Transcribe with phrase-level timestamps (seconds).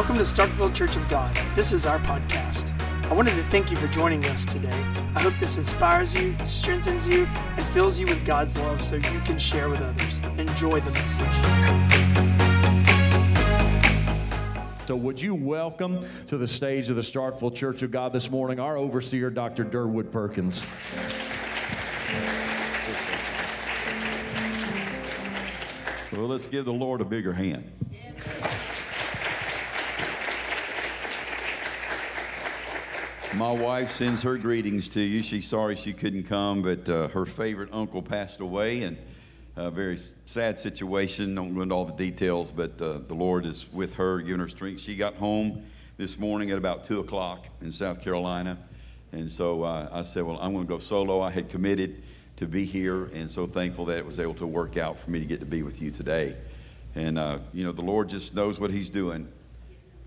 [0.00, 1.36] Welcome to Starkville Church of God.
[1.54, 2.72] This is our podcast.
[3.10, 4.82] I wanted to thank you for joining us today.
[5.14, 7.28] I hope this inspires you, strengthens you,
[7.58, 10.18] and fills you with God's love so you can share with others.
[10.38, 11.26] Enjoy the message.
[14.86, 18.58] So, would you welcome to the stage of the Starkville Church of God this morning
[18.58, 19.66] our overseer, Dr.
[19.66, 20.66] Derwood Perkins?
[26.10, 27.70] Well, let's give the Lord a bigger hand.
[33.40, 35.22] My wife sends her greetings to you.
[35.22, 38.98] She's sorry she couldn't come, but uh, her favorite uncle passed away, and
[39.56, 41.34] a very sad situation.
[41.36, 44.48] Don't go into all the details, but uh, the Lord is with her, giving her
[44.50, 44.82] strength.
[44.82, 45.64] She got home
[45.96, 48.58] this morning at about 2 o'clock in South Carolina,
[49.12, 51.22] and so uh, I said, Well, I'm going to go solo.
[51.22, 52.02] I had committed
[52.36, 55.18] to be here, and so thankful that it was able to work out for me
[55.18, 56.36] to get to be with you today.
[56.94, 59.26] And, uh, you know, the Lord just knows what He's doing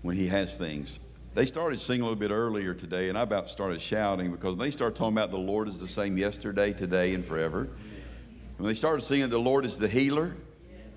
[0.02, 1.00] when He has things.
[1.34, 4.70] They started singing a little bit earlier today, and I about started shouting because they
[4.70, 7.68] start talking about the Lord is the same yesterday, today, and forever.
[8.56, 10.36] When they started singing, the Lord is the healer,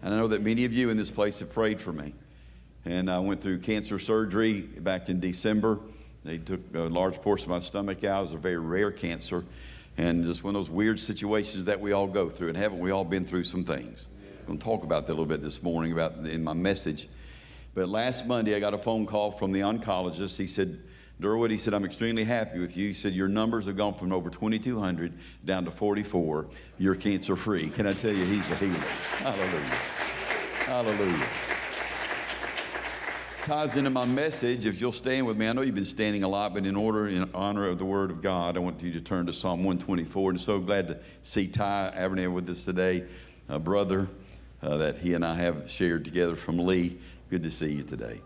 [0.04, 2.14] and I know that many of you in this place have prayed for me.
[2.86, 5.80] And I went through cancer surgery back in December.
[6.24, 8.20] They took a large portion of my stomach out.
[8.20, 9.44] It was a very rare cancer,
[9.98, 12.50] and just one of those weird situations that we all go through.
[12.50, 14.08] And haven't we all been through some things?
[14.42, 17.10] I'm going to talk about that a little bit this morning about in my message.
[17.78, 20.36] But last Monday, I got a phone call from the oncologist.
[20.36, 20.80] He said,
[21.22, 22.88] Derwood, he said, I'm extremely happy with you.
[22.88, 25.14] He said, Your numbers have gone from over 2,200
[25.45, 26.48] down to 44.
[26.80, 27.70] You're cancer free.
[27.70, 28.73] Can I tell you, he's the healer?
[29.20, 29.59] Hallelujah.
[30.66, 31.28] Hallelujah.
[33.44, 34.66] Ties into my message.
[34.66, 37.08] If you'll stand with me, I know you've been standing a lot, but in order,
[37.08, 40.31] in honor of the Word of God, I want you to turn to Psalm 124.
[40.31, 43.03] And so glad to see Ty Avernier with us today,
[43.48, 44.08] a brother
[44.64, 46.98] uh, that he and I have shared together from Lee.
[47.30, 48.22] Good to see you today.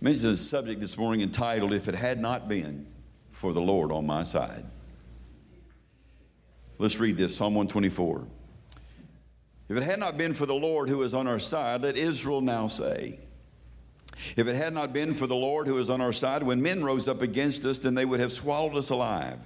[0.00, 2.86] Mentioned a subject this morning entitled, If It Had Not Been
[3.30, 4.66] for the Lord on My Side.
[6.78, 8.26] Let's read this Psalm 124.
[9.68, 12.40] If it had not been for the Lord who is on our side, let Israel
[12.40, 13.20] now say,
[14.34, 16.82] If it had not been for the Lord who is on our side, when men
[16.82, 19.38] rose up against us, then they would have swallowed us alive.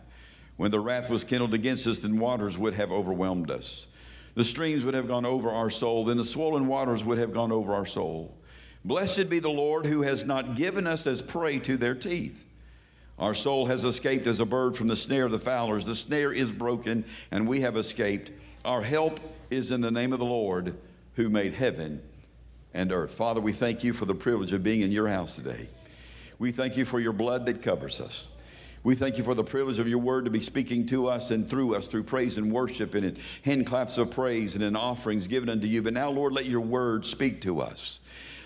[0.56, 3.88] When the wrath was kindled against us, then waters would have overwhelmed us.
[4.34, 7.52] The streams would have gone over our soul, then the swollen waters would have gone
[7.52, 8.36] over our soul.
[8.84, 12.44] Blessed be the Lord who has not given us as prey to their teeth.
[13.18, 15.86] Our soul has escaped as a bird from the snare of the fowlers.
[15.86, 18.32] The snare is broken, and we have escaped.
[18.64, 20.76] Our help is in the name of the Lord
[21.14, 22.02] who made heaven
[22.74, 23.12] and earth.
[23.12, 25.68] Father, we thank you for the privilege of being in your house today.
[26.40, 28.28] We thank you for your blood that covers us.
[28.84, 31.48] We thank you for the privilege of your word to be speaking to us and
[31.48, 35.26] through us through praise and worship and in hand claps of praise and in offerings
[35.26, 35.80] given unto you.
[35.80, 38.00] But now, Lord, let your word speak to us.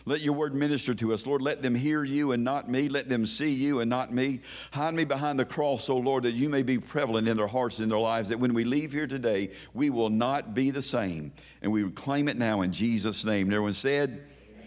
[0.05, 1.27] Let your word minister to us.
[1.27, 2.89] Lord, let them hear you and not me.
[2.89, 4.41] Let them see you and not me.
[4.71, 7.79] Hide me behind the cross, O Lord, that you may be prevalent in their hearts
[7.79, 10.83] and in their lives, that when we leave here today, we will not be the
[10.83, 11.33] same.
[11.63, 13.49] And we claim it now in Jesus' name.
[13.49, 14.25] And everyone said,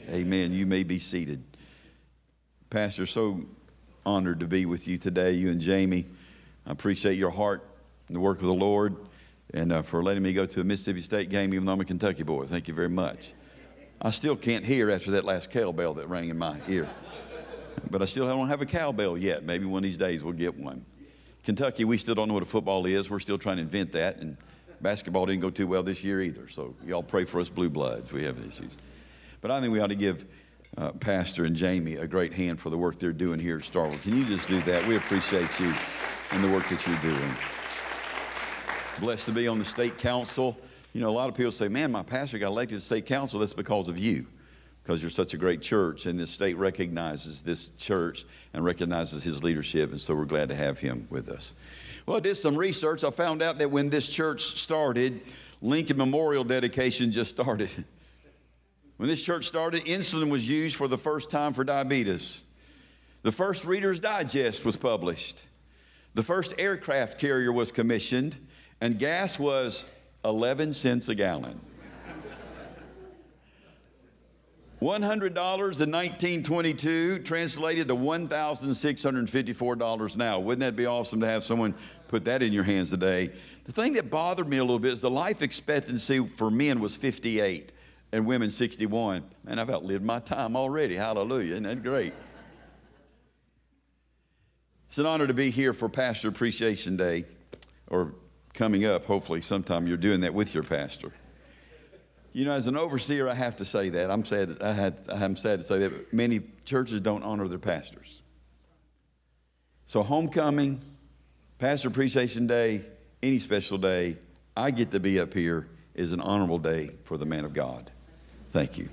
[0.09, 0.15] Amen.
[0.15, 0.51] Amen.
[0.51, 1.41] You may be seated.
[2.69, 3.45] Pastor, so
[4.05, 6.05] honored to be with you today, you and Jamie.
[6.65, 7.63] I appreciate your heart
[8.07, 8.95] and the work of the Lord
[9.53, 11.85] and uh, for letting me go to a Mississippi State game, even though I'm a
[11.85, 12.45] Kentucky boy.
[12.45, 13.33] Thank you very much.
[14.01, 16.87] I still can't hear after that last cowbell that rang in my ear.
[17.89, 19.43] But I still don't have a cowbell yet.
[19.43, 20.85] Maybe one of these days we'll get one.
[21.43, 23.09] Kentucky, we still don't know what a football is.
[23.09, 24.17] We're still trying to invent that.
[24.17, 24.37] And
[24.79, 26.47] basketball didn't go too well this year either.
[26.49, 28.11] So y'all pray for us blue bloods.
[28.11, 28.77] We have issues.
[29.41, 30.25] But I think we ought to give
[30.77, 34.01] uh, Pastor and Jamie a great hand for the work they're doing here at Starkville.
[34.01, 34.85] Can you just do that?
[34.87, 35.73] We appreciate you
[36.31, 37.35] and the work that you're doing.
[38.99, 40.57] Blessed to be on the state council.
[40.93, 43.39] You know, a lot of people say, man, my pastor got elected to state council.
[43.39, 44.25] That's because of you,
[44.83, 49.43] because you're such a great church, and this state recognizes this church and recognizes his
[49.43, 51.53] leadership, and so we're glad to have him with us.
[52.05, 53.03] Well, I did some research.
[53.03, 55.21] I found out that when this church started,
[55.61, 57.69] Lincoln Memorial dedication just started.
[59.01, 62.43] When this church started, insulin was used for the first time for diabetes.
[63.23, 65.41] The first Reader's Digest was published.
[66.13, 68.37] The first aircraft carrier was commissioned,
[68.79, 69.87] and gas was
[70.23, 71.59] 11 cents a gallon.
[74.79, 80.39] $100 in 1922 translated to $1,654 now.
[80.39, 81.73] Wouldn't that be awesome to have someone
[82.07, 83.31] put that in your hands today?
[83.65, 86.95] The thing that bothered me a little bit is the life expectancy for men was
[86.95, 87.71] 58
[88.11, 89.23] and women 61.
[89.43, 90.95] Man, I've outlived my time already.
[90.95, 91.53] Hallelujah.
[91.53, 92.13] Isn't that great?
[94.89, 97.23] It's an honor to be here for Pastor Appreciation Day,
[97.87, 98.13] or
[98.53, 101.13] coming up, hopefully, sometime you're doing that with your pastor.
[102.33, 104.11] You know, as an overseer, I have to say that.
[104.11, 104.61] I'm sad.
[104.61, 104.97] I had.
[105.07, 105.91] I'm sad to say that.
[105.91, 108.21] But many churches don't honor their pastors.
[109.85, 110.81] So homecoming,
[111.57, 112.81] pastor appreciation day,
[113.21, 114.17] any special day,
[114.55, 117.91] I get to be up here is an honorable day for the man of God.
[118.51, 118.89] Thank you.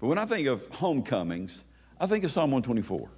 [0.00, 1.64] But when I think of homecomings,
[2.00, 3.08] I think of Psalm 124.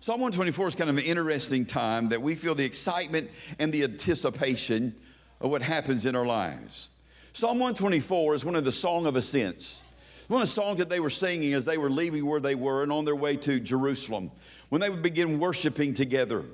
[0.00, 3.84] Psalm 124 is kind of an interesting time that we feel the excitement and the
[3.84, 4.94] anticipation
[5.40, 6.90] of what happens in our lives.
[7.32, 9.82] Psalm 124 is one of the Song of Ascents.
[10.28, 12.82] One of the songs that they were singing as they were leaving where they were
[12.82, 14.30] and on their way to Jerusalem,
[14.68, 16.44] when they would begin worshiping together.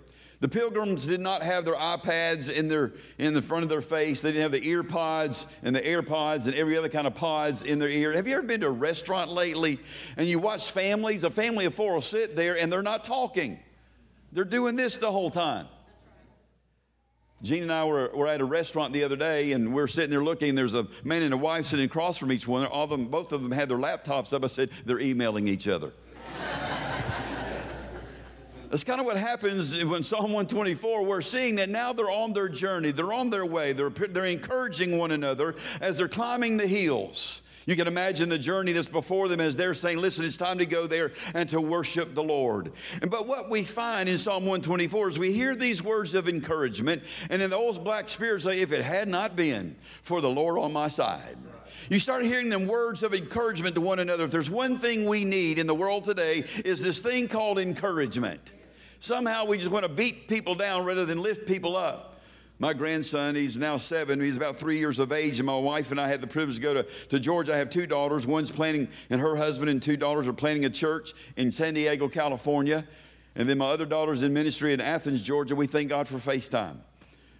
[0.40, 4.22] The pilgrims did not have their iPads in, their, in the front of their face.
[4.22, 7.62] They didn't have the ear pods and the AirPods and every other kind of pods
[7.62, 8.12] in their ear.
[8.14, 9.78] Have you ever been to a restaurant lately
[10.16, 11.24] and you watch families?
[11.24, 13.58] A family of four will sit there and they're not talking.
[14.32, 15.66] They're doing this the whole time.
[17.42, 20.10] Gene and I were, were at a restaurant the other day, and we are sitting
[20.10, 20.54] there looking.
[20.54, 22.66] There's a man and a wife sitting across from each one.
[22.66, 24.44] All of them, both of them had their laptops up.
[24.44, 25.92] I said, they're emailing each other.
[28.70, 32.48] That's kind of what happens when Psalm 124, we're seeing that now they're on their
[32.48, 37.42] journey, they're on their way, they're, they're encouraging one another as they're climbing the hills.
[37.66, 40.66] You can imagine the journey that's before them as they're saying, Listen, it's time to
[40.66, 42.70] go there and to worship the Lord.
[43.02, 47.02] And, but what we find in Psalm 124 is we hear these words of encouragement,
[47.28, 50.58] and in the old black spirit say, If it had not been for the Lord
[50.58, 51.36] on my side.
[51.88, 54.24] You start hearing them words of encouragement to one another.
[54.24, 58.52] If there's one thing we need in the world today, is this thing called encouragement.
[59.00, 62.20] Somehow we just want to beat people down rather than lift people up.
[62.58, 65.98] My grandson, he's now seven, he's about three years of age, and my wife and
[65.98, 67.54] I had the privilege to go to, to Georgia.
[67.54, 68.26] I have two daughters.
[68.26, 72.06] One's planning, and her husband and two daughters are planning a church in San Diego,
[72.06, 72.86] California.
[73.34, 75.56] And then my other daughter's in ministry in Athens, Georgia.
[75.56, 76.76] We thank God for FaceTime.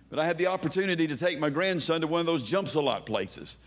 [0.09, 2.81] But I had the opportunity to take my grandson to one of those jumps a
[2.81, 3.59] lot places.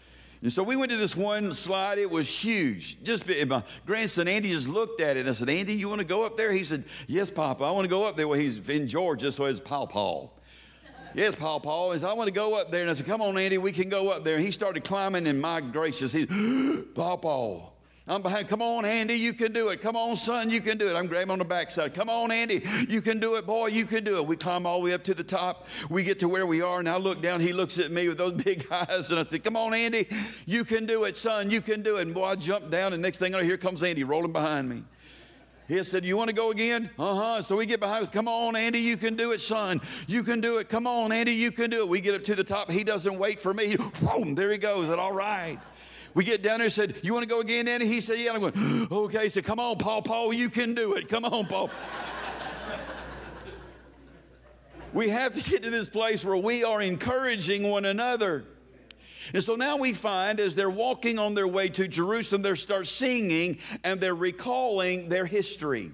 [0.43, 1.97] And so we went to this one slide.
[1.97, 3.01] It was huge.
[3.01, 6.05] Just my grandson Andy just looked at it and I said, Andy, you want to
[6.05, 6.51] go up there?
[6.51, 7.63] He said, Yes, Papa.
[7.63, 8.27] I want to go up there.
[8.27, 10.37] Well, he's in Georgia, so it's Paul Paul.
[11.13, 11.93] yes, Paul Paul.
[11.93, 12.81] He said, I want to go up there.
[12.81, 14.35] And I said, Come on, Andy, we can go up there.
[14.35, 16.27] And he started climbing, and my gracious, he's
[16.93, 17.72] Paul Paul.
[18.05, 18.49] I'm behind.
[18.49, 19.79] Come on, Andy, you can do it.
[19.79, 20.95] Come on, son, you can do it.
[20.95, 21.93] I'm grabbing on the backside.
[21.93, 24.27] Come on, Andy, you can do it, boy, you can do it.
[24.27, 25.67] We climb all the way up to the top.
[25.89, 27.39] We get to where we are, and I look down.
[27.39, 30.07] He looks at me with those big eyes, and I said, Come on, Andy,
[30.45, 32.01] you can do it, son, you can do it.
[32.01, 34.67] And boy, I jumped down, and next thing I know, here comes Andy rolling behind
[34.67, 34.83] me.
[35.69, 36.89] He said, You want to go again?
[36.99, 37.41] Uh huh.
[37.41, 38.11] So we get behind.
[38.11, 39.79] Come on, Andy, you can do it, son.
[40.07, 40.67] You can do it.
[40.67, 41.87] Come on, Andy, you can do it.
[41.87, 42.69] We get up to the top.
[42.69, 43.77] He doesn't wait for me.
[44.01, 44.89] Boom, there he goes.
[44.89, 45.57] And all right.
[46.13, 47.87] We get down there and said, You want to go again, Danny?
[47.87, 48.33] He said, Yeah.
[48.33, 49.23] I'm going, Okay.
[49.23, 50.01] He said, Come on, Paul.
[50.01, 51.09] Paul, you can do it.
[51.09, 51.69] Come on, Paul.
[54.93, 58.45] we have to get to this place where we are encouraging one another.
[59.33, 62.87] And so now we find as they're walking on their way to Jerusalem, they start
[62.87, 65.93] singing and they're recalling their history.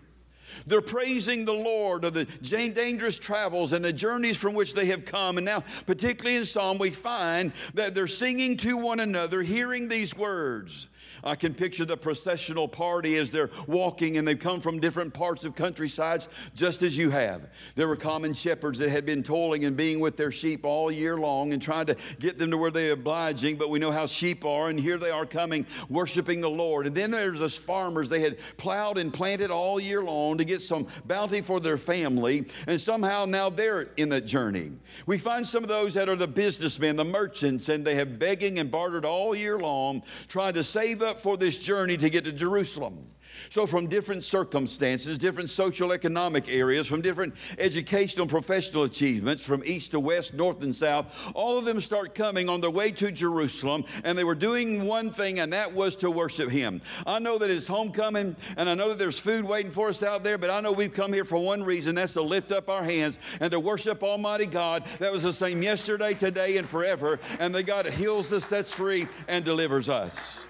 [0.67, 5.05] They're praising the Lord of the dangerous travels and the journeys from which they have
[5.05, 5.37] come.
[5.37, 10.15] And now, particularly in Psalm, we find that they're singing to one another, hearing these
[10.15, 10.89] words
[11.23, 15.45] I can picture the processional party as they're walking and they've come from different parts
[15.45, 17.49] of countrysides, just as you have.
[17.75, 21.17] There were common shepherds that had been toiling and being with their sheep all year
[21.17, 24.45] long and trying to get them to where they're obliging, but we know how sheep
[24.45, 26.87] are, and here they are coming, worshiping the Lord.
[26.87, 30.61] And then there's those farmers, they had plowed and planted all year long to get
[30.61, 34.71] some bounty for their family, and somehow now they're in the journey.
[35.05, 38.59] We find some of those that are the businessmen, the merchants, and they have begging
[38.59, 42.23] and bartered all year long, trying to save up up for this journey to get
[42.25, 43.09] to Jerusalem.
[43.49, 49.91] So, from different circumstances, different social economic areas, from different educational professional achievements, from east
[49.91, 53.85] to west, north and south, all of them start coming on their way to Jerusalem,
[54.03, 56.81] and they were doing one thing, and that was to worship Him.
[57.07, 60.23] I know that it's homecoming, and I know that there's food waiting for us out
[60.23, 62.83] there, but I know we've come here for one reason that's to lift up our
[62.83, 67.55] hands and to worship Almighty God that was the same yesterday, today, and forever, and
[67.55, 70.45] the God that heals us, sets free, and delivers us.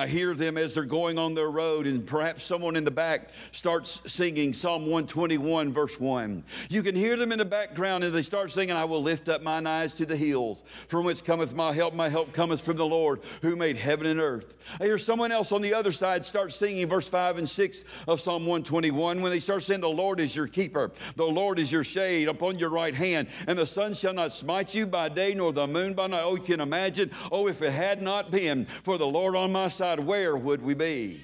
[0.00, 3.28] I hear them as they're going on their road, and perhaps someone in the back
[3.52, 6.42] starts singing Psalm 121, verse 1.
[6.70, 9.42] You can hear them in the background as they start singing, I will lift up
[9.42, 11.92] mine eyes to the hills, from whence cometh my help.
[11.92, 14.54] My help cometh from the Lord, who made heaven and earth.
[14.80, 18.22] I hear someone else on the other side start singing verse 5 and 6 of
[18.22, 21.84] Psalm 121 when they start saying, The Lord is your keeper, the Lord is your
[21.84, 25.52] shade upon your right hand, and the sun shall not smite you by day, nor
[25.52, 26.22] the moon by night.
[26.24, 29.68] Oh, you can imagine, oh, if it had not been for the Lord on my
[29.68, 31.20] side, where would we be?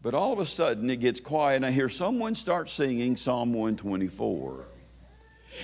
[0.00, 3.52] But all of a sudden it gets quiet, and I hear someone start singing Psalm
[3.52, 4.66] 124.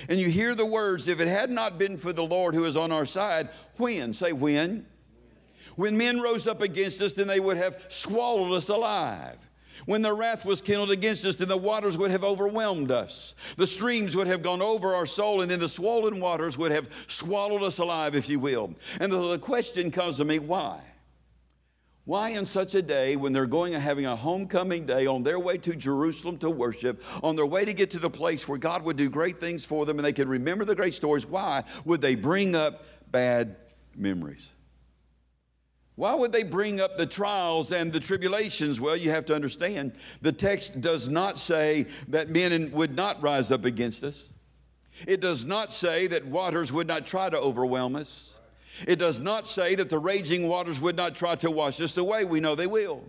[0.09, 2.75] And you hear the words, if it had not been for the Lord who is
[2.75, 4.13] on our side, when?
[4.13, 4.85] Say when.
[5.75, 9.37] When men rose up against us, then they would have swallowed us alive.
[9.85, 13.35] When their wrath was kindled against us, then the waters would have overwhelmed us.
[13.57, 16.89] The streams would have gone over our soul, and then the swollen waters would have
[17.07, 18.75] swallowed us alive, if you will.
[18.99, 20.81] And the question comes to me why?
[22.05, 25.39] Why, in such a day, when they're going and having a homecoming day on their
[25.39, 28.83] way to Jerusalem to worship, on their way to get to the place where God
[28.83, 32.01] would do great things for them and they could remember the great stories, why would
[32.01, 33.55] they bring up bad
[33.95, 34.51] memories?
[35.95, 38.81] Why would they bring up the trials and the tribulations?
[38.81, 43.51] Well, you have to understand the text does not say that men would not rise
[43.51, 44.33] up against us.
[45.07, 48.30] It does not say that waters would not try to overwhelm us.
[48.87, 52.25] It does not say that the raging waters would not try to wash us away.
[52.25, 53.03] We know they will.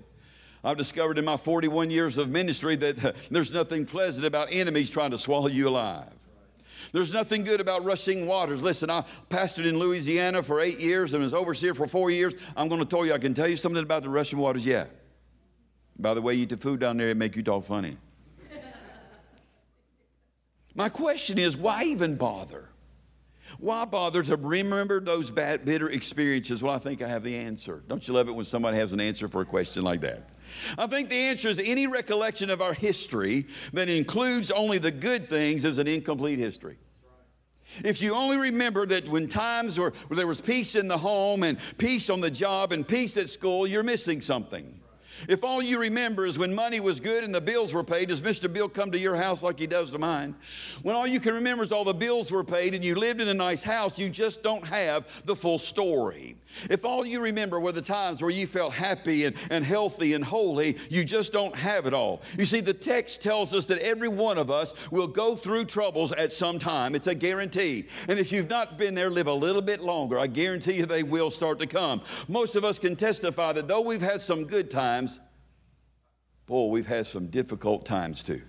[0.64, 5.10] I've discovered in my 41 years of ministry that there's nothing pleasant about enemies trying
[5.10, 6.12] to swallow you alive.
[6.92, 8.62] There's nothing good about rushing waters.
[8.62, 12.34] Listen, I pastored in Louisiana for eight years and was overseer for four years.
[12.56, 14.86] I'm going to tell you, I can tell you something about the rushing waters, yeah.
[15.98, 17.96] By the way, you eat the food down there, it make you talk funny.
[20.74, 22.68] My question is, why even bother?
[23.58, 26.62] Why bother to remember those bad, bitter experiences?
[26.62, 27.82] Well, I think I have the answer.
[27.88, 30.30] Don't you love it when somebody has an answer for a question like that?
[30.78, 35.28] I think the answer is any recollection of our history that includes only the good
[35.28, 36.76] things is an incomplete history.
[37.84, 41.42] If you only remember that when times were, where there was peace in the home
[41.42, 44.81] and peace on the job and peace at school, you're missing something.
[45.28, 48.22] If all you remember is when money was good and the bills were paid, does
[48.22, 48.52] Mr.
[48.52, 50.34] Bill come to your house like he does to mine?
[50.82, 53.28] When all you can remember is all the bills were paid and you lived in
[53.28, 56.36] a nice house, you just don't have the full story.
[56.68, 60.24] If all you remember were the times where you felt happy and, and healthy and
[60.24, 62.22] holy, you just don't have it all.
[62.36, 66.12] You see, the text tells us that every one of us will go through troubles
[66.12, 66.94] at some time.
[66.94, 67.86] It's a guarantee.
[68.08, 70.18] And if you've not been there, live a little bit longer.
[70.18, 72.02] I guarantee you they will start to come.
[72.28, 75.11] Most of us can testify that though we've had some good times,
[76.46, 78.42] boy, we've had some difficult times too.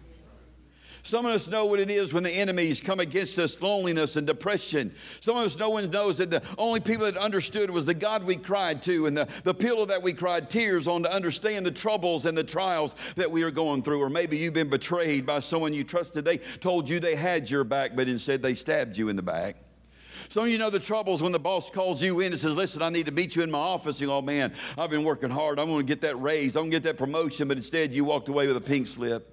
[1.05, 4.25] Some of us know what it is when the enemies come against us loneliness and
[4.25, 4.95] depression.
[5.19, 8.23] Some of us, no one knows that the only people that understood was the God
[8.23, 11.71] we cried to and the, the pillow that we cried tears on to understand the
[11.71, 14.01] troubles and the trials that we are going through.
[14.01, 16.23] Or maybe you've been betrayed by someone you trusted.
[16.23, 19.57] They told you they had your back, but instead they stabbed you in the back.
[20.29, 22.81] Some of you know the troubles when the boss calls you in and says, Listen,
[22.81, 23.99] I need to meet you in my office.
[23.99, 25.59] You go, oh, man, I've been working hard.
[25.59, 26.55] I'm going to get that raise.
[26.55, 27.47] I'm going to get that promotion.
[27.47, 29.29] But instead, you walked away with a pink slip.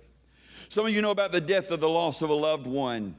[0.68, 3.16] Some of you know about the death of the loss of a loved one.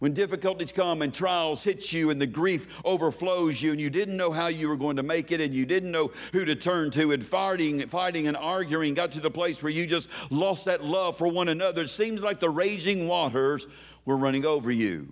[0.00, 4.16] When difficulties come and trials hit you and the grief overflows you and you didn't
[4.16, 6.90] know how you were going to make it and you didn't know who to turn
[6.90, 10.84] to and fighting, fighting and arguing got to the place where you just lost that
[10.84, 11.84] love for one another.
[11.84, 13.66] It seems like the raging waters
[14.04, 15.08] were running over you.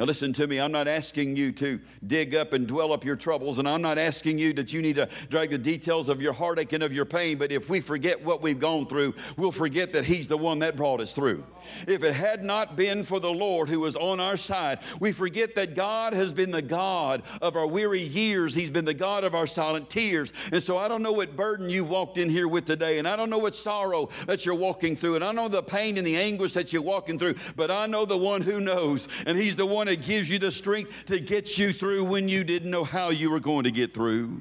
[0.00, 0.58] Now, listen to me.
[0.58, 3.98] I'm not asking you to dig up and dwell up your troubles, and I'm not
[3.98, 7.04] asking you that you need to drag the details of your heartache and of your
[7.04, 7.36] pain.
[7.36, 10.74] But if we forget what we've gone through, we'll forget that He's the one that
[10.74, 11.44] brought us through.
[11.86, 15.54] If it had not been for the Lord who was on our side, we forget
[15.56, 18.54] that God has been the God of our weary years.
[18.54, 20.32] He's been the God of our silent tears.
[20.50, 23.16] And so I don't know what burden you've walked in here with today, and I
[23.16, 26.16] don't know what sorrow that you're walking through, and I know the pain and the
[26.16, 29.66] anguish that you're walking through, but I know the one who knows, and He's the
[29.66, 33.10] one that gives you the strength to get you through when you didn't know how
[33.10, 34.40] you were going to get through.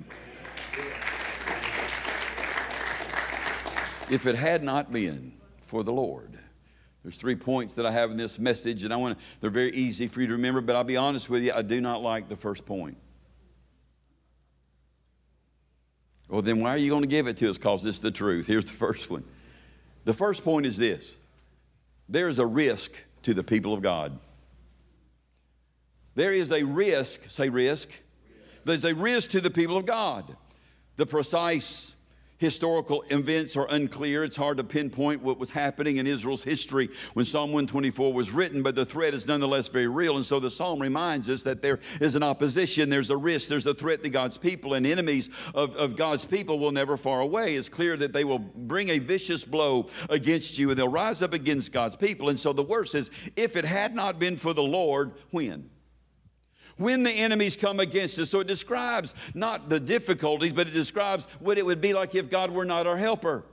[4.12, 5.34] If it had not been
[5.66, 6.38] for the Lord,
[7.02, 9.72] there's three points that I have in this message, and I want to, they're very
[9.72, 12.30] easy for you to remember, but I'll be honest with you, I do not like
[12.30, 12.98] the first point.
[16.28, 17.58] Well, then why are you going to give it to us?
[17.58, 18.46] Because it's the truth.
[18.46, 19.24] Here's the first one.
[20.06, 21.18] The first point is this
[22.08, 22.92] there is a risk
[23.24, 24.20] to the people of God.
[26.16, 27.90] There is a risk, say risk.
[28.66, 30.36] There's a risk to the people of God.
[30.98, 31.96] The precise
[32.40, 34.24] historical events are unclear.
[34.24, 38.64] It's hard to pinpoint what was happening in Israel's history when Psalm 124 was written,
[38.64, 40.16] but the threat is nonetheless very real.
[40.16, 43.66] And so the psalm reminds us that there is an opposition, there's a risk, there's
[43.66, 47.56] a threat to God's people, and enemies of, of God's people will never far away.
[47.56, 51.34] It's clear that they will bring a vicious blow against you and they'll rise up
[51.34, 52.30] against God's people.
[52.30, 55.70] And so the verse says, if it had not been for the Lord, when?
[56.80, 58.32] When the enemies come against us.
[58.32, 62.32] So it describes not the difficulties, but it describes what it would be like if
[62.32, 63.44] God were not our helper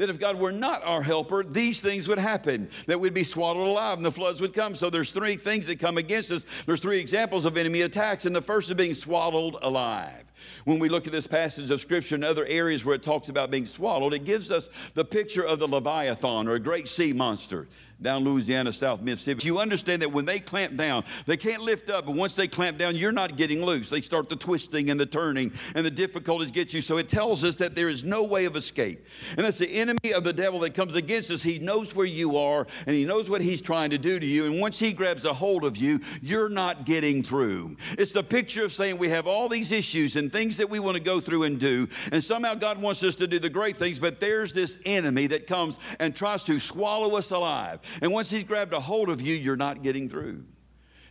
[0.00, 3.68] that if God were not our helper, these things would happen, that we'd be swallowed
[3.68, 4.74] alive and the floods would come.
[4.74, 6.46] So there's three things that come against us.
[6.64, 10.24] There's three examples of enemy attacks, and the first is being swallowed alive.
[10.64, 13.50] When we look at this passage of Scripture and other areas where it talks about
[13.50, 17.66] being swallowed, it gives us the picture of the Leviathan or a great sea monster.
[18.02, 19.46] down Louisiana, South Mississippi.
[19.46, 22.78] You understand that when they clamp down, they can't lift up, but once they clamp
[22.78, 23.90] down, you're not getting loose.
[23.90, 26.80] They start the twisting and the turning, and the difficulties get you.
[26.80, 29.06] So it tells us that there is no way of escape.
[29.36, 31.42] And that's the enemy of the devil that comes against us.
[31.42, 34.46] He knows where you are, and he knows what he's trying to do to you.
[34.46, 37.76] And once he grabs a hold of you, you're not getting through.
[37.98, 40.96] It's the picture of saying we have all these issues and things that we want
[40.96, 43.98] to go through and do, and somehow God wants us to do the great things,
[43.98, 47.80] but there's this enemy that comes and tries to swallow us alive.
[48.02, 50.44] And once he's grabbed a hold of you, you're not getting through.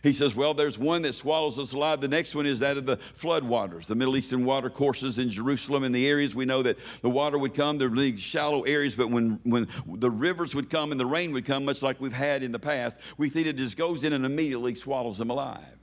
[0.02, 2.00] He says, Well, there's one that swallows us alive.
[2.00, 5.28] The next one is that of the flood waters, the Middle Eastern water courses in
[5.28, 6.34] Jerusalem and the areas.
[6.34, 7.78] We know that the water would come.
[7.78, 11.44] Would be shallow areas, but when, when the rivers would come and the rain would
[11.44, 14.24] come, much like we've had in the past, we think it just goes in and
[14.24, 15.79] immediately swallows them alive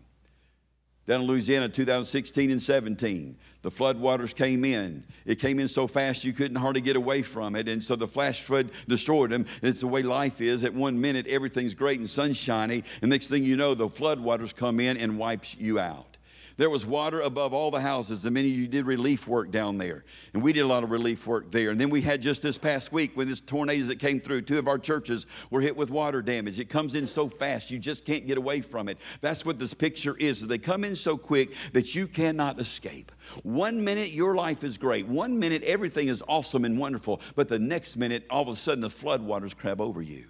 [1.07, 3.37] down in Louisiana 2016 and 17.
[3.61, 5.03] The flood waters came in.
[5.25, 7.67] It came in so fast you couldn't hardly get away from it.
[7.69, 9.45] And so the flash flood destroyed them.
[9.61, 10.63] It's the way life is.
[10.63, 12.83] At one minute, everything's great and sunshiny.
[13.01, 16.16] And next thing you know, the flood waters come in and wipes you out.
[16.57, 18.25] There was water above all the houses.
[18.25, 20.03] And many of you did relief work down there.
[20.33, 21.69] And we did a lot of relief work there.
[21.69, 24.57] And then we had just this past week when this tornadoes that came through, two
[24.57, 26.59] of our churches were hit with water damage.
[26.59, 28.97] It comes in so fast, you just can't get away from it.
[29.21, 30.45] That's what this picture is.
[30.45, 33.11] They come in so quick that you cannot escape.
[33.43, 35.07] One minute your life is great.
[35.07, 37.21] One minute everything is awesome and wonderful.
[37.35, 40.25] But the next minute, all of a sudden, the floodwaters crab over you.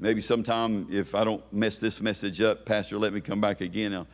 [0.00, 3.94] Maybe sometime, if I don't mess this message up, Pastor, let me come back again.
[3.94, 4.08] I'll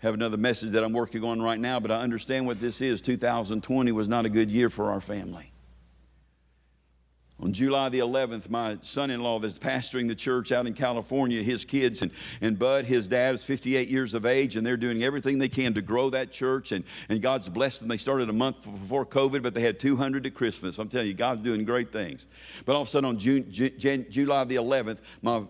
[0.00, 3.00] have another message that I'm working on right now, but I understand what this is.
[3.00, 5.52] 2020 was not a good year for our family.
[7.40, 11.40] On July the 11th, my son in law that's pastoring the church out in California,
[11.40, 15.04] his kids and, and Bud, his dad, is 58 years of age, and they're doing
[15.04, 16.72] everything they can to grow that church.
[16.72, 17.88] And, and God's blessed them.
[17.88, 20.78] They started a month before COVID, but they had 200 at Christmas.
[20.78, 22.26] I'm telling you, God's doing great things.
[22.64, 25.44] But all of a sudden, on June, July the 11th, my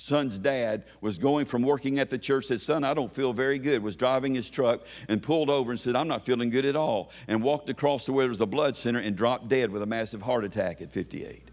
[0.00, 3.58] son's dad was going from working at the church said son i don't feel very
[3.58, 6.76] good was driving his truck and pulled over and said i'm not feeling good at
[6.76, 9.82] all and walked across to where there was a blood center and dropped dead with
[9.82, 11.50] a massive heart attack at 58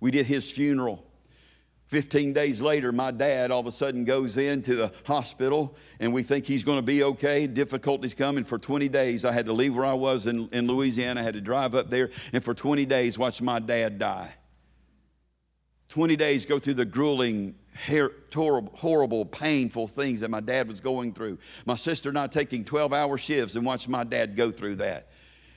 [0.00, 1.04] we did his funeral
[1.90, 6.22] 15 days later, my dad all of a sudden goes into the hospital and we
[6.22, 7.48] think he's going to be okay.
[7.48, 9.24] Difficulties coming for 20 days.
[9.24, 11.18] I had to leave where I was in, in Louisiana.
[11.18, 14.32] I had to drive up there and for 20 days watch my dad die.
[15.90, 17.54] 20 days go through the grueling,
[18.32, 21.36] horrible, painful things that my dad was going through.
[21.66, 25.08] My sister and I taking 12 hour shifts and watching my dad go through that.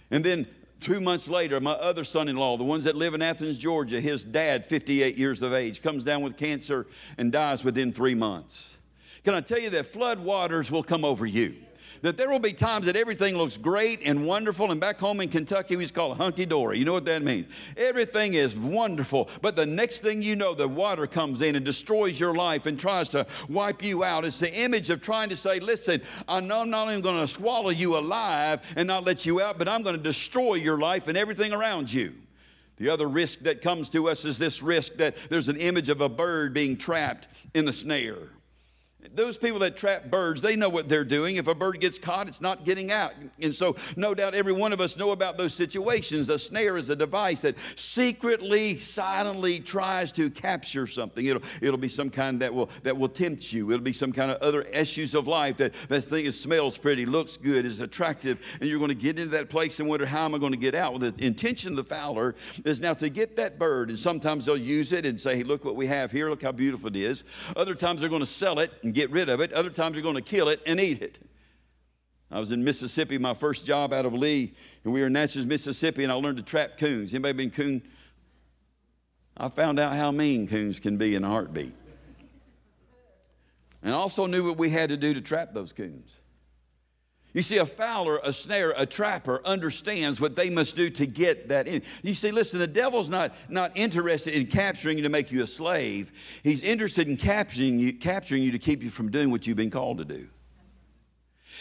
[0.10, 0.48] And then
[0.80, 4.02] two months later, my other son in law, the ones that live in Athens, Georgia,
[4.02, 6.88] his dad, 58 years of age, comes down with cancer
[7.20, 8.76] and dies within three months.
[9.24, 11.56] Can I tell you that flood waters will come over you?
[12.02, 14.72] That there will be times that everything looks great and wonderful.
[14.72, 16.80] And back home in Kentucky, we call it hunky dory.
[16.80, 17.48] You know what that means?
[17.78, 19.30] Everything is wonderful.
[19.42, 22.80] But the next thing you know, the water comes in and destroys your life and
[22.80, 24.26] tries to wipe you out.
[24.26, 27.98] It's the image of trying to say, listen, I'm not only going to swallow you
[27.98, 31.54] alive and not let you out, but I'm going to destroy your life and everything
[31.54, 32.14] around you.
[32.78, 36.02] The other risk that comes to us is this risk that there's an image of
[36.02, 38.30] a bird being trapped in a snare.
[39.16, 41.36] Those people that trap birds, they know what they're doing.
[41.36, 43.14] If a bird gets caught, it's not getting out.
[43.42, 46.30] And so, no doubt, every one of us know about those situations.
[46.30, 51.26] A snare is a device that secretly, silently tries to capture something.
[51.26, 53.72] It'll, it'll be some kind that will, that will tempt you.
[53.72, 57.06] It'll be some kind of other issues of life that that thing is, smells pretty,
[57.06, 60.26] looks good, is attractive, and you're going to get into that place and wonder, how
[60.26, 60.94] am I going to get out?
[60.94, 62.36] Well, the intention of the fowler
[62.66, 65.66] is now to get that bird, and sometimes they'll use it and say, hey, look
[65.66, 67.24] what we have here, look how beautiful it is.
[67.56, 69.52] Other times they're going to sell it and get rid of it.
[69.54, 71.20] Other times you're going to kill it and eat it.
[72.32, 74.54] I was in Mississippi, my first job out of Lee,
[74.84, 77.14] and we were in Natchez, Mississippi, and I learned to trap coons.
[77.14, 77.82] Anybody been coon?
[79.38, 81.74] I found out how mean coons can be in a heartbeat.
[83.84, 86.18] And also knew what we had to do to trap those coons.
[87.34, 91.50] You see, a fowler, a snare, a trapper understands what they must do to get
[91.50, 91.82] that in.
[92.04, 95.48] You see, listen, the devil's not, not interested in capturing you to make you a
[95.48, 96.12] slave.
[96.44, 99.72] He's interested in capturing you, capturing you to keep you from doing what you've been
[99.72, 100.28] called to do.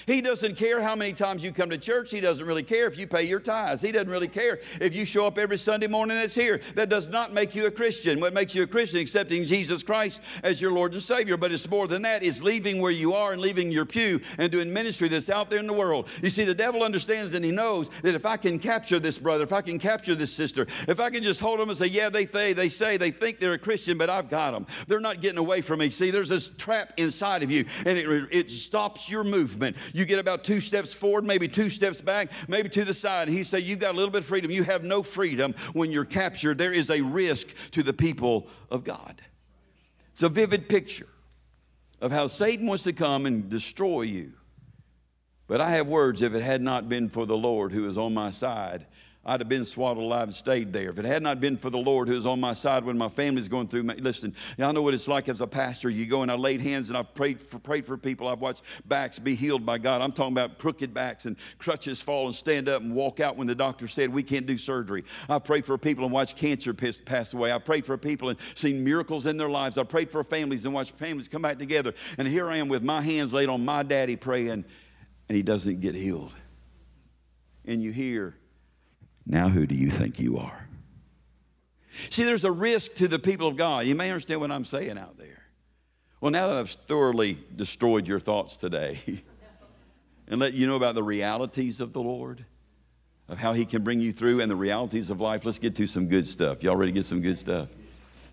[0.06, 2.10] He doesn't care how many times you come to church.
[2.10, 3.82] He doesn't really care if you pay your tithes.
[3.82, 6.60] He doesn't really care if you show up every Sunday morning that's here.
[6.74, 8.20] That does not make you a Christian.
[8.20, 11.36] What makes you a Christian accepting Jesus Christ as your Lord and Savior.
[11.36, 12.22] But it's more than that.
[12.22, 15.58] It's leaving where you are and leaving your pew and doing ministry that's out there
[15.58, 16.08] in the world.
[16.22, 19.44] You see, the devil understands and he knows that if I can capture this brother,
[19.44, 22.08] if I can capture this sister, if I can just hold them and say, yeah,
[22.08, 24.66] they, they, they say they think they're a Christian, but I've got them.
[24.88, 25.90] They're not getting away from me.
[25.90, 29.76] See, there's this trap inside of you and it, it stops your movement.
[29.92, 33.28] You get about two steps forward, maybe two steps back, maybe to the side.
[33.28, 34.50] He said, You've got a little bit of freedom.
[34.50, 36.58] You have no freedom when you're captured.
[36.58, 39.22] There is a risk to the people of God.
[40.12, 41.08] It's a vivid picture
[42.00, 44.32] of how Satan wants to come and destroy you.
[45.46, 48.14] But I have words if it had not been for the Lord who is on
[48.14, 48.86] my side,
[49.24, 50.90] I'd have been swaddled alive and stayed there.
[50.90, 53.08] If it had not been for the Lord who is on my side when my
[53.08, 55.88] family's going through, my, listen, I know what it's like as a pastor.
[55.88, 58.26] You go and I laid hands and I've prayed for, prayed for people.
[58.26, 60.02] I've watched backs be healed by God.
[60.02, 63.46] I'm talking about crooked backs and crutches fall and stand up and walk out when
[63.46, 65.04] the doctor said we can't do surgery.
[65.28, 67.52] I prayed for people and watched cancer pass away.
[67.52, 69.78] I prayed for people and seen miracles in their lives.
[69.78, 71.94] I prayed for families and watched families come back together.
[72.18, 74.64] And here I am with my hands laid on my daddy praying,
[75.28, 76.32] and he doesn't get healed.
[77.64, 78.34] And you hear,
[79.26, 80.68] now, who do you think you are?
[82.10, 83.86] See, there's a risk to the people of God.
[83.86, 85.42] You may understand what I'm saying out there.
[86.20, 89.00] Well, now that I've thoroughly destroyed your thoughts today
[90.28, 92.44] and let you know about the realities of the Lord,
[93.28, 95.86] of how He can bring you through and the realities of life, let's get to
[95.86, 96.62] some good stuff.
[96.62, 97.68] Y'all ready to get some good stuff?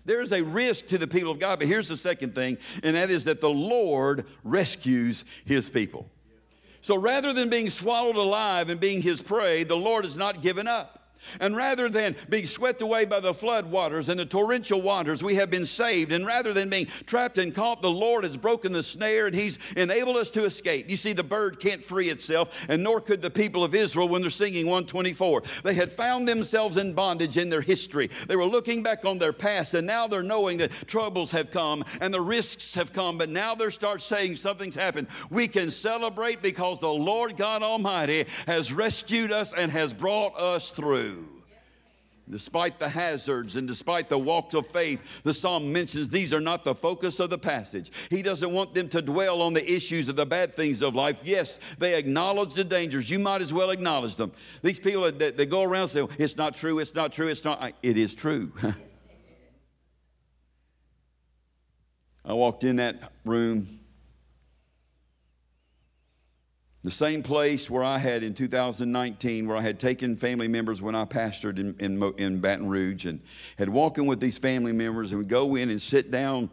[0.04, 2.96] There is a risk to the people of God, but here's the second thing, and
[2.96, 6.08] that is that the Lord rescues His people.
[6.82, 10.66] So rather than being swallowed alive and being his prey, the Lord has not given
[10.66, 10.99] up.
[11.40, 15.34] And rather than being swept away by the flood waters and the torrential waters, we
[15.36, 16.12] have been saved.
[16.12, 19.58] And rather than being trapped and caught, the Lord has broken the snare and He's
[19.76, 20.88] enabled us to escape.
[20.88, 24.22] You see, the bird can't free itself, and nor could the people of Israel when
[24.22, 25.42] they're singing 124.
[25.62, 28.10] They had found themselves in bondage in their history.
[28.26, 31.84] They were looking back on their past, and now they're knowing that troubles have come
[32.00, 33.18] and the risks have come.
[33.18, 35.08] But now they start saying something's happened.
[35.30, 40.70] We can celebrate because the Lord God Almighty has rescued us and has brought us
[40.70, 41.09] through.
[42.30, 46.62] Despite the hazards and despite the walks of faith, the psalm mentions these are not
[46.62, 47.90] the focus of the passage.
[48.08, 51.18] He doesn't want them to dwell on the issues of the bad things of life.
[51.24, 53.10] Yes, they acknowledge the dangers.
[53.10, 54.30] You might as well acknowledge them.
[54.62, 57.72] These people that, that go around saying, it's not true, it's not true, it's not.
[57.82, 58.52] It is true.
[62.24, 63.79] I walked in that room
[66.82, 70.94] the same place where I had in 2019, where I had taken family members when
[70.94, 73.20] I pastored in, in, in Baton Rouge and
[73.58, 76.48] had walking with these family members and would go in and sit down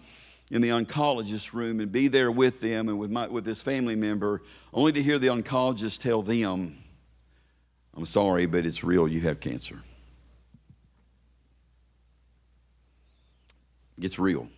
[0.51, 3.95] in the oncologist's room and be there with them and with, my, with this family
[3.95, 4.41] member,
[4.73, 6.77] only to hear the oncologist tell them,
[7.95, 9.81] I'm sorry, but it's real, you have cancer.
[13.99, 14.49] It's real.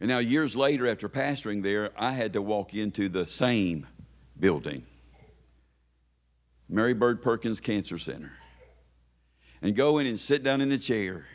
[0.00, 3.86] And now, years later, after pastoring there, I had to walk into the same
[4.38, 4.84] building,
[6.68, 8.32] Mary Bird Perkins Cancer Center,
[9.62, 11.26] and go in and sit down in a chair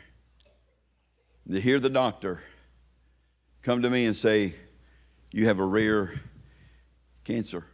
[1.44, 2.40] and to hear the doctor
[3.62, 4.54] come to me and say,
[5.32, 6.20] You have a rare
[7.24, 7.64] cancer.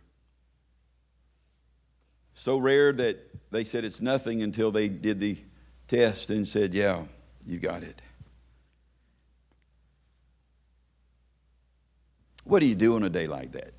[2.35, 3.19] So rare that
[3.51, 5.39] they said it's nothing until they did the
[5.89, 7.05] test and said, Yeah,
[7.45, 8.01] you got it.
[12.47, 13.73] What do you do on a day like that?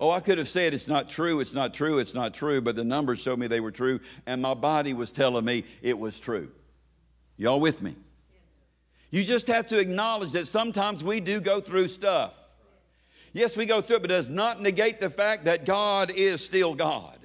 [0.00, 2.76] Oh, I could have said it's not true, it's not true, it's not true, but
[2.76, 6.20] the numbers showed me they were true, and my body was telling me it was
[6.20, 6.50] true.
[7.36, 7.96] Y'all with me?
[9.10, 12.34] You just have to acknowledge that sometimes we do go through stuff.
[13.32, 16.44] Yes, we go through it, but it does not negate the fact that God is
[16.44, 17.17] still God.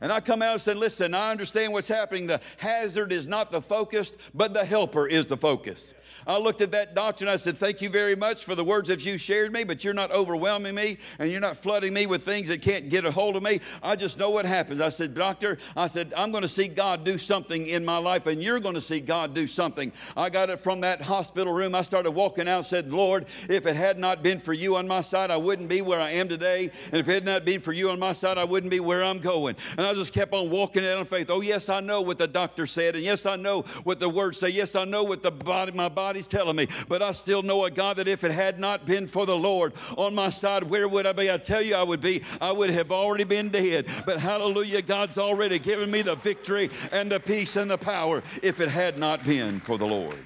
[0.00, 2.26] And I come out and said, Listen, I understand what's happening.
[2.26, 5.94] The hazard is not the focus, but the helper is the focus.
[6.26, 8.88] I looked at that doctor and I said, Thank you very much for the words
[8.88, 12.24] that you shared me, but you're not overwhelming me and you're not flooding me with
[12.24, 13.60] things that can't get a hold of me.
[13.82, 14.80] I just know what happens.
[14.80, 18.26] I said, Doctor, I said, I'm going to see God do something in my life
[18.26, 19.92] and you're going to see God do something.
[20.16, 21.74] I got it from that hospital room.
[21.74, 24.88] I started walking out and said, Lord, if it had not been for you on
[24.88, 26.70] my side, I wouldn't be where I am today.
[26.86, 29.04] And if it had not been for you on my side, I wouldn't be where
[29.04, 29.54] I'm going.
[29.78, 31.30] And I just kept on walking out in faith.
[31.30, 32.96] Oh, yes, I know what the doctor said.
[32.96, 34.48] And yes, I know what the words say.
[34.48, 36.68] Yes, I know what the body, my body's telling me.
[36.88, 39.72] But I still know a God that if it had not been for the Lord
[39.96, 41.30] on my side, where would I be?
[41.30, 43.86] I tell you, I would be, I would have already been dead.
[44.04, 48.60] But hallelujah, God's already given me the victory and the peace and the power if
[48.60, 50.18] it had not been for the Lord.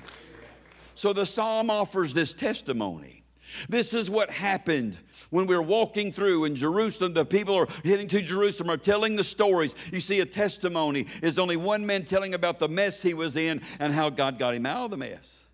[0.94, 3.20] So the psalm offers this testimony.
[3.68, 4.99] This is what happened
[5.31, 7.14] when we are walking through in Jerusalem.
[7.14, 9.75] The people are heading to Jerusalem, are telling the stories.
[9.93, 13.62] You see, a testimony is only one man telling about the mess he was in
[13.79, 15.45] and how God got him out of the mess.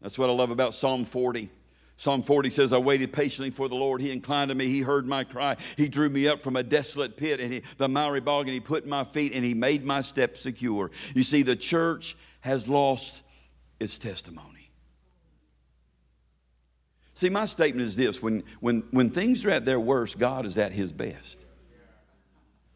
[0.00, 1.50] That's what I love about Psalm 40.
[1.96, 4.00] Psalm 40 says, I waited patiently for the Lord.
[4.00, 4.66] He inclined to me.
[4.66, 5.56] He heard my cry.
[5.76, 8.60] He drew me up from a desolate pit and he, the miry bog, and He
[8.60, 10.92] put my feet and He made my steps secure.
[11.16, 13.24] You see, the church has lost
[13.80, 14.57] its testimony.
[17.18, 20.56] See, my statement is this when, when, when things are at their worst, God is
[20.56, 21.44] at his best.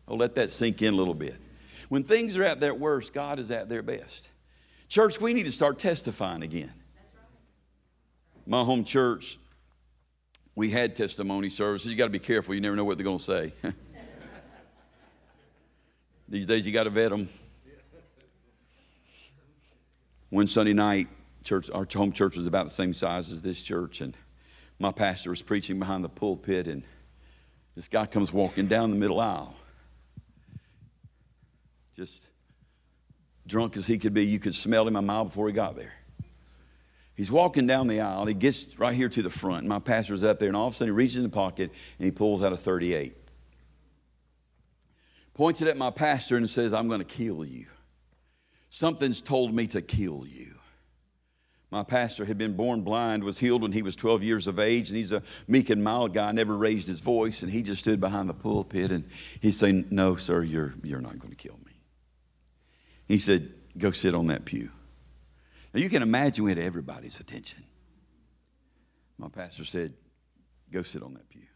[0.08, 1.36] I'll let that sink in a little bit.
[1.88, 4.28] When things are at their worst, God is at their best.
[4.88, 6.72] Church, we need to start testifying again.
[8.44, 9.38] My home church,
[10.56, 11.88] we had testimony services.
[11.88, 12.52] You got to be careful.
[12.52, 13.52] You never know what they're going to say.
[16.28, 17.28] These days, you got to vet them.
[20.30, 21.06] One Sunday night,
[21.44, 24.16] church, our home church was about the same size as this church, and
[24.82, 26.82] my pastor was preaching behind the pulpit, and
[27.76, 29.54] this guy comes walking down the middle aisle,
[31.96, 32.26] just
[33.46, 34.26] drunk as he could be.
[34.26, 35.92] You could smell him a mile before he got there.
[37.14, 38.26] He's walking down the aisle.
[38.26, 39.66] He gets right here to the front.
[39.66, 42.04] My pastor's up there, and all of a sudden he reaches in the pocket and
[42.04, 43.16] he pulls out a 38.
[45.34, 47.66] Points it at my pastor and says, I'm going to kill you.
[48.70, 50.56] Something's told me to kill you.
[51.72, 54.90] My pastor had been born blind, was healed when he was 12 years of age,
[54.90, 57.98] and he's a meek and mild guy, never raised his voice, and he just stood
[57.98, 59.08] behind the pulpit and
[59.40, 61.72] he's saying, No, sir, you're, you're not going to kill me.
[63.08, 64.68] He said, Go sit on that pew.
[65.72, 67.64] Now you can imagine we had everybody's attention.
[69.16, 69.94] My pastor said,
[70.70, 71.46] Go sit on that pew.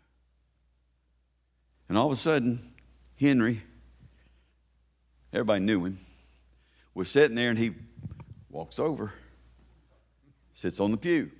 [1.91, 2.73] And all of a sudden,
[3.21, 3.63] Henry,
[5.31, 6.01] everybody knew him,
[6.95, 7.73] was sitting there and he
[8.49, 9.13] walks over,
[10.57, 11.31] sits on the pew.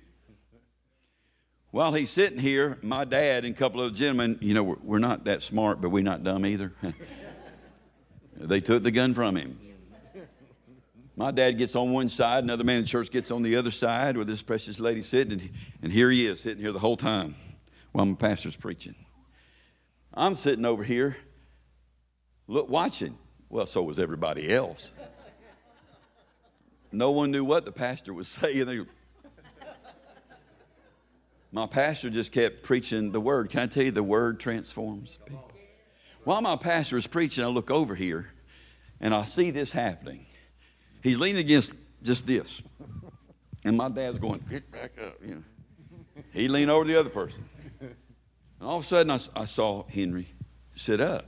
[1.71, 4.99] While he's sitting here, my dad and a couple of gentlemen, you know, we're, we're
[4.99, 6.71] not that smart, but we're not dumb either.
[8.37, 9.59] they took the gun from him.
[11.17, 14.15] My dad gets on one side, another man in church gets on the other side
[14.15, 15.49] where this precious lady sitting, and,
[15.81, 17.35] and here he is sitting here the whole time
[17.91, 18.93] while my pastor's preaching.
[20.13, 21.17] I'm sitting over here,
[22.47, 23.17] look, watching.
[23.49, 24.91] Well, so was everybody else.
[26.91, 28.87] No one knew what the pastor was saying.
[31.51, 33.49] My pastor just kept preaching the word.
[33.49, 35.51] Can I tell you, the word transforms people?
[36.23, 38.29] While my pastor is preaching, I look over here
[38.99, 40.25] and I see this happening.
[41.01, 42.61] He's leaning against just this.
[43.63, 45.15] And my dad's going, get back up.
[45.25, 45.43] You know.
[46.33, 47.47] He leaned over the other person.
[47.79, 50.27] And all of a sudden, I, I saw Henry
[50.75, 51.25] sit up.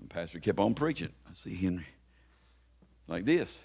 [0.00, 1.10] The pastor kept on preaching.
[1.26, 1.86] I see Henry
[3.06, 3.58] like this.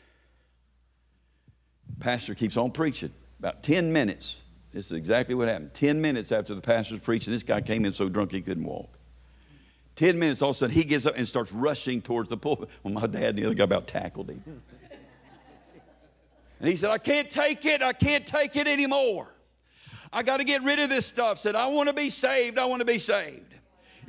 [2.00, 3.14] Pastor keeps on preaching.
[3.40, 4.40] About 10 minutes,
[4.74, 5.74] this is exactly what happened.
[5.74, 9.00] 10 minutes after the pastor's preaching, this guy came in so drunk he couldn't walk.
[9.96, 12.70] 10 minutes, all of a sudden, he gets up and starts rushing towards the pulpit.
[12.84, 14.44] Well, my dad and the other guy about tackled him.
[16.60, 17.82] And he said, I can't take it.
[17.82, 19.28] I can't take it anymore.
[20.12, 21.40] I got to get rid of this stuff.
[21.40, 22.58] Said, I want to be saved.
[22.58, 23.54] I want to be saved.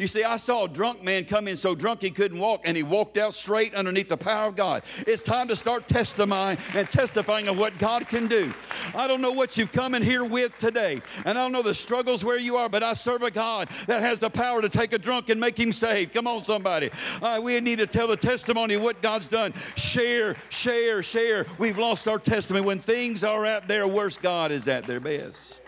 [0.00, 2.74] You see, I saw a drunk man come in so drunk he couldn't walk, and
[2.74, 4.82] he walked out straight underneath the power of God.
[5.06, 8.50] It's time to start testifying and testifying of what God can do.
[8.94, 11.74] I don't know what you've come in here with today, and I don't know the
[11.74, 14.94] struggles where you are, but I serve a God that has the power to take
[14.94, 16.14] a drunk and make him saved.
[16.14, 16.90] Come on, somebody.
[17.20, 19.52] Uh, we need to tell the testimony of what God's done.
[19.76, 21.44] Share, share, share.
[21.58, 22.64] We've lost our testimony.
[22.64, 25.60] When things are at their worst, God is at their best.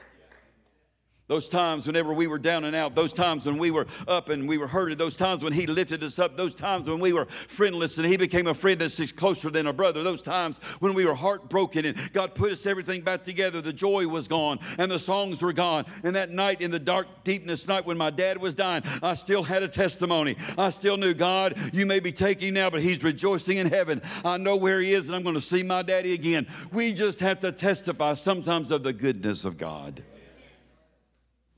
[1.29, 4.49] Those times whenever we were down and out, those times when we were up and
[4.49, 7.27] we were hurted, those times when He lifted us up, those times when we were
[7.27, 11.07] friendless and He became a friend that's closer than a brother, those times when we
[11.07, 14.99] were heartbroken and God put us everything back together, the joy was gone and the
[14.99, 15.85] songs were gone.
[16.03, 19.45] And that night in the dark deepness night when my dad was dying, I still
[19.45, 20.37] had a testimony.
[20.59, 24.03] I still knew God, you may be taking now, but He's rejoicing in heaven.
[24.25, 26.49] I know where He is and I'm going to see my daddy again.
[26.73, 30.03] We just have to testify sometimes of the goodness of God.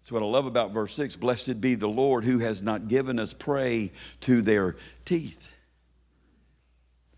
[0.04, 1.16] That's what I love about verse 6.
[1.16, 3.90] Blessed be the Lord who has not given us prey
[4.20, 5.48] to their teeth.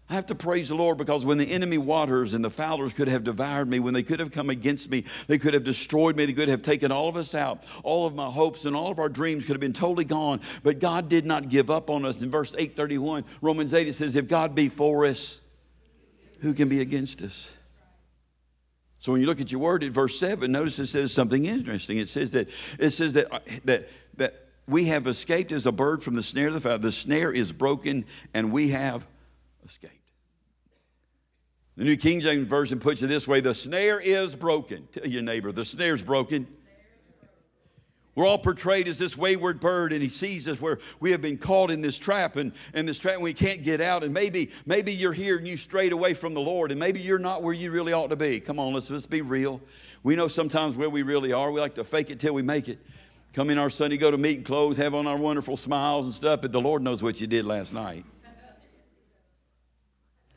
[0.08, 3.08] I have to praise the Lord because when the enemy waters and the fowlers could
[3.08, 6.26] have devoured me, when they could have come against me, they could have destroyed me,
[6.26, 7.64] they could have taken all of us out.
[7.82, 10.40] All of my hopes and all of our dreams could have been totally gone.
[10.62, 12.22] But God did not give up on us.
[12.22, 15.40] In verse 831, Romans 8, it says, If God be for us,
[16.38, 17.50] who can be against us?
[19.06, 21.98] So when you look at your word in verse 7, notice it says something interesting.
[21.98, 26.02] It says that it says that uh, that that we have escaped as a bird
[26.02, 26.78] from the snare of the fowler.
[26.78, 29.06] The snare is broken and we have
[29.64, 30.10] escaped.
[31.76, 34.88] The New King James Version puts it this way the snare is broken.
[34.90, 36.48] Tell your neighbor, the snare is broken.
[38.16, 41.36] We're all portrayed as this wayward bird, and he sees us where we have been
[41.36, 44.02] caught in this trap and, and this trap and we can't get out.
[44.02, 47.18] And maybe, maybe you're here and you strayed away from the Lord, and maybe you're
[47.18, 48.40] not where you really ought to be.
[48.40, 49.60] Come on, let's, let's be real.
[50.02, 51.52] We know sometimes where we really are.
[51.52, 52.78] We like to fake it till we make it.
[53.34, 56.40] Come in our Sunday, go to meeting clothes, have on our wonderful smiles and stuff,
[56.40, 58.06] but the Lord knows what you did last night.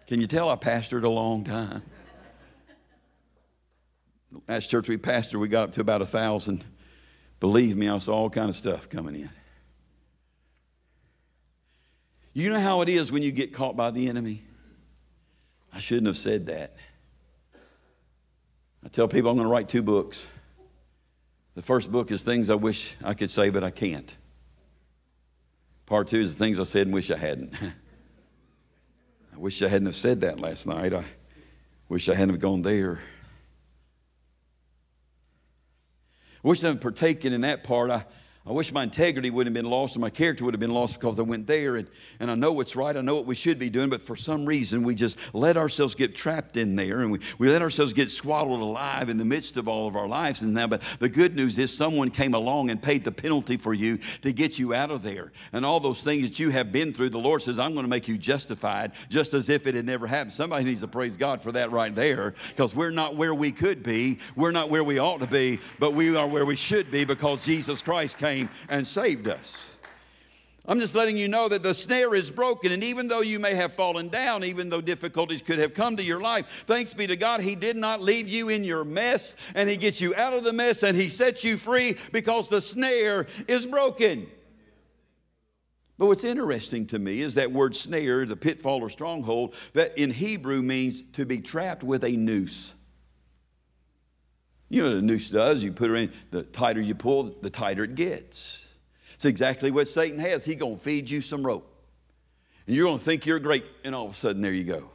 [0.06, 1.82] Can you tell I pastored a long time?
[4.50, 6.66] last church we pastored, we got up to about a thousand.
[7.40, 9.30] Believe me, I saw all kind of stuff coming in.
[12.34, 14.44] You know how it is when you get caught by the enemy?
[15.74, 16.76] I shouldn't have said that.
[18.84, 20.28] I tell people I'm going to write two books.
[21.56, 24.14] The first book is things I wish I could say, but I can't.
[25.86, 27.54] Part two is the things I said and wish I hadn't.
[29.34, 30.94] I wish I hadn't have said that last night.
[30.94, 31.04] I
[31.90, 33.02] wish I hadn't have gone there.
[36.24, 37.92] I wish I hadn't partaken in that part.
[37.92, 38.06] I,
[38.50, 40.96] I wish my integrity wouldn't have been lost and my character would have been lost
[40.96, 41.88] because I went there and,
[42.20, 42.98] and I know what's right.
[42.98, 45.94] I know what we should be doing, but for some reason we just let ourselves
[45.94, 49.58] get trapped in there and we, we let ourselves get swallowed alive in the midst
[49.58, 50.42] of all of our lives.
[50.42, 53.76] And now, but the good news is someone came along and paid the penalty for
[53.76, 55.32] you to get you out of there.
[55.54, 57.90] And all those things that you have been through, the Lord says, I'm going to
[57.90, 60.34] make you justified just as if it had never happened.
[60.34, 63.84] Somebody needs to praise God for that right there because we're not where we could
[63.84, 64.18] be.
[64.36, 67.46] We're not where we ought to be, but we are where we should be because
[67.46, 69.76] Jesus Christ came came and saved us.
[70.66, 72.72] I'm just letting you know that the snare is broken.
[72.72, 76.04] And even though you may have fallen down, even though difficulties could have come to
[76.04, 79.36] your life, thanks be to God, He did not leave you in your mess.
[79.56, 82.62] And He gets you out of the mess and He sets you free because the
[82.62, 84.28] snare is broken.
[85.98, 90.12] But what's interesting to me is that word snare, the pitfall or stronghold, that in
[90.12, 92.76] Hebrew means to be trapped with a noose.
[94.70, 95.64] You know what a noose does?
[95.64, 98.66] You put it in, the tighter you pull, the tighter it gets.
[99.16, 100.46] It's exactly what Satan has.
[100.46, 101.66] He's going to feed you some rope.
[102.68, 104.92] And you're going to think you're great, and all of a sudden, there you go.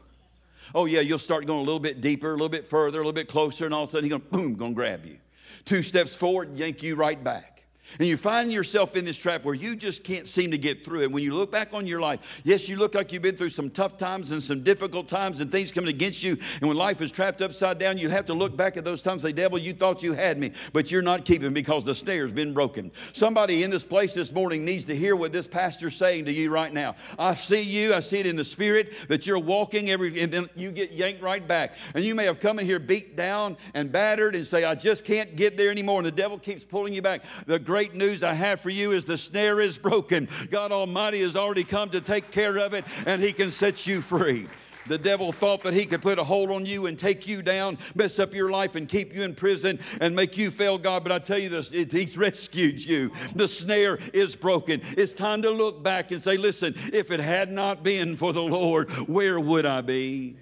[0.74, 3.12] Oh, yeah, you'll start going a little bit deeper, a little bit further, a little
[3.12, 5.18] bit closer, and all of a sudden, he's going to, boom, going to grab you.
[5.64, 7.53] Two steps forward, yank you right back.
[7.98, 11.02] And you find yourself in this trap where you just can't seem to get through
[11.02, 11.12] it.
[11.12, 13.70] When you look back on your life, yes, you look like you've been through some
[13.70, 16.38] tough times and some difficult times and things coming against you.
[16.60, 19.24] And when life is trapped upside down, you have to look back at those times
[19.24, 22.32] and say, Devil, you thought you had me, but you're not keeping because the snare's
[22.32, 22.90] been broken.
[23.12, 26.50] Somebody in this place this morning needs to hear what this pastor's saying to you
[26.50, 26.96] right now.
[27.18, 30.48] I see you, I see it in the spirit that you're walking every, and then
[30.56, 31.76] you get yanked right back.
[31.94, 35.04] And you may have come in here beat down and battered and say, I just
[35.04, 35.98] can't get there anymore.
[35.98, 37.22] And the devil keeps pulling you back.
[37.46, 40.28] The great news I have for you is the snare is broken.
[40.48, 44.00] God Almighty has already come to take care of it, and He can set you
[44.00, 44.46] free.
[44.86, 47.78] The devil thought that he could put a hold on you and take you down,
[47.96, 51.02] mess up your life, and keep you in prison and make you fail God.
[51.02, 53.10] But I tell you this, it, he's rescued you.
[53.34, 54.80] The snare is broken.
[54.96, 58.42] It's time to look back and say, listen, if it had not been for the
[58.42, 60.36] Lord, where would I be?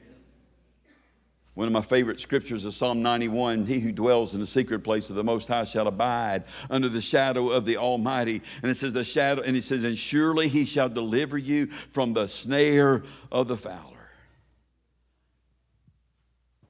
[1.55, 5.11] One of my favorite scriptures is Psalm 91 He who dwells in the secret place
[5.11, 8.41] of the Most High shall abide under the shadow of the Almighty.
[8.63, 12.15] And it says, The shadow, and he says, And surely he shall deliver you from
[12.15, 14.09] the snare of the fowler.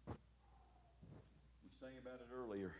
[0.08, 2.72] We sang about it earlier.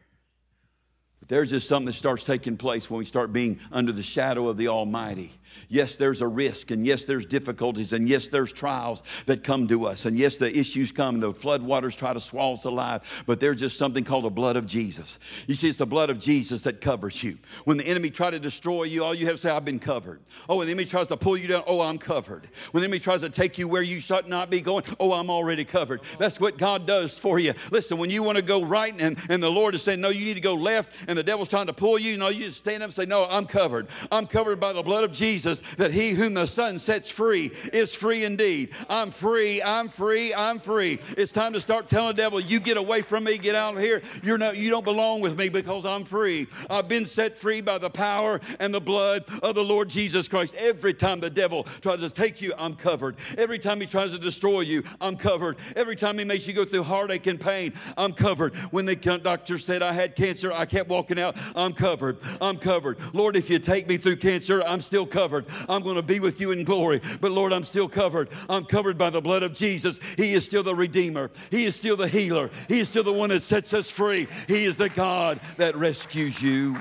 [1.21, 4.49] But there's just something that starts taking place when we start being under the shadow
[4.49, 5.31] of the Almighty.
[5.69, 9.87] Yes, there's a risk, and yes, there's difficulties, and yes, there's trials that come to
[9.87, 13.41] us, and yes, the issues come, and the floodwaters try to swallow us alive, but
[13.41, 15.19] there's just something called the blood of Jesus.
[15.47, 17.39] You see, it's the blood of Jesus that covers you.
[17.65, 20.21] When the enemy tries to destroy you, all you have to say, I've been covered.
[20.49, 22.49] Oh, when the enemy tries to pull you down, oh, I'm covered.
[22.71, 25.31] When the enemy tries to take you where you should not be going, oh, I'm
[25.31, 26.03] already covered.
[26.19, 27.55] That's what God does for you.
[27.71, 30.25] Listen, when you want to go right and, and the Lord is saying, no, you
[30.25, 32.83] need to go left, and the devil's trying to pull you, no, you just stand
[32.83, 33.89] up and say, no, I'm covered.
[34.11, 35.42] I'm covered by the blood of Jesus.
[35.43, 38.71] Jesus that he whom the Son sets free is free indeed.
[38.89, 41.01] I'm free, I'm free, I'm free.
[41.17, 43.81] It's time to start telling the devil, you get away from me, get out of
[43.81, 44.03] here.
[44.23, 46.47] You're not, you don't belong with me because I'm free.
[46.71, 50.55] I've been set free by the power and the blood of the Lord Jesus Christ.
[50.55, 53.17] Every time the devil tries to take you, I'm covered.
[53.37, 55.57] Every time he tries to destroy you, I'm covered.
[55.75, 58.57] Every time he makes you go through heartache and pain, I'm covered.
[58.71, 62.19] When the doctor said I had cancer, I kept walking out, I'm covered.
[62.41, 62.99] I'm covered.
[63.13, 65.47] Lord, if you take me through cancer, I'm still covered covered.
[65.69, 67.01] I'm going to be with you in glory.
[67.21, 68.29] But Lord, I'm still covered.
[68.49, 69.99] I'm covered by the blood of Jesus.
[70.17, 71.31] He is still the Redeemer.
[71.51, 72.51] He is still the healer.
[72.69, 74.29] He is still the one that sets us free.
[74.49, 76.77] He is the God that rescues you.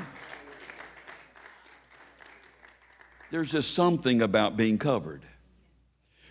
[3.32, 5.24] There's just something about being covered.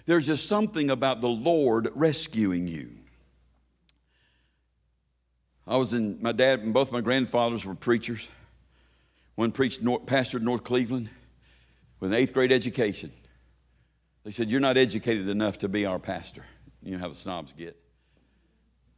[0.05, 2.91] There's just something about the Lord rescuing you.
[5.67, 8.29] I was in, my dad and both my grandfathers were preachers.
[9.37, 11.09] One preached, North, pastored North Cleveland
[12.01, 13.13] with an eighth grade education.
[14.25, 16.45] They said, You're not educated enough to be our pastor.
[16.83, 17.77] You know how the snobs get.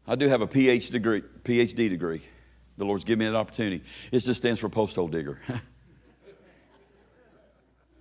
[0.07, 1.23] I do have a PhD degree.
[1.45, 2.23] PhD degree.
[2.79, 3.85] The Lord's given me that opportunity.
[4.11, 5.39] It just stands for post hole digger.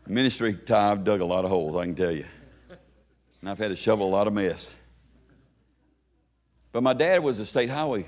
[0.07, 2.25] Ministry, I've dug a lot of holes, I can tell you.
[3.39, 4.73] And I've had to shovel a lot of mess.
[6.71, 8.05] But my dad was a state highway in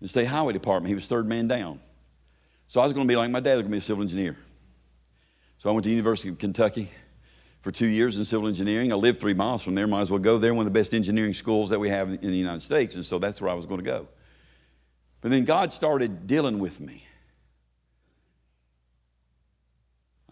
[0.00, 0.88] the state highway department.
[0.88, 1.80] He was third man down.
[2.66, 3.82] So I was going to be like my dad, I was going to be a
[3.82, 4.36] civil engineer.
[5.62, 6.90] So I went to University of Kentucky
[7.60, 8.92] for two years in civil engineering.
[8.92, 9.86] I lived three miles from there.
[9.86, 10.52] Might as well go there.
[10.52, 12.96] One of the best engineering schools that we have in the United States.
[12.96, 14.08] And so that's where I was going to go.
[15.20, 17.06] But then God started dealing with me.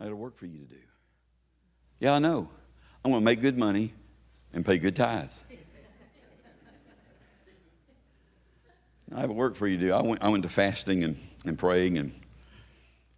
[0.01, 0.81] I had a work for you to do.
[2.01, 2.49] Yeah, I know.
[3.05, 3.95] I'm going to make good money
[4.53, 5.41] and pay good tithes.
[9.15, 9.93] I have a work for you to do.
[9.93, 11.17] I went, I went to fasting and,
[11.47, 12.13] and praying and,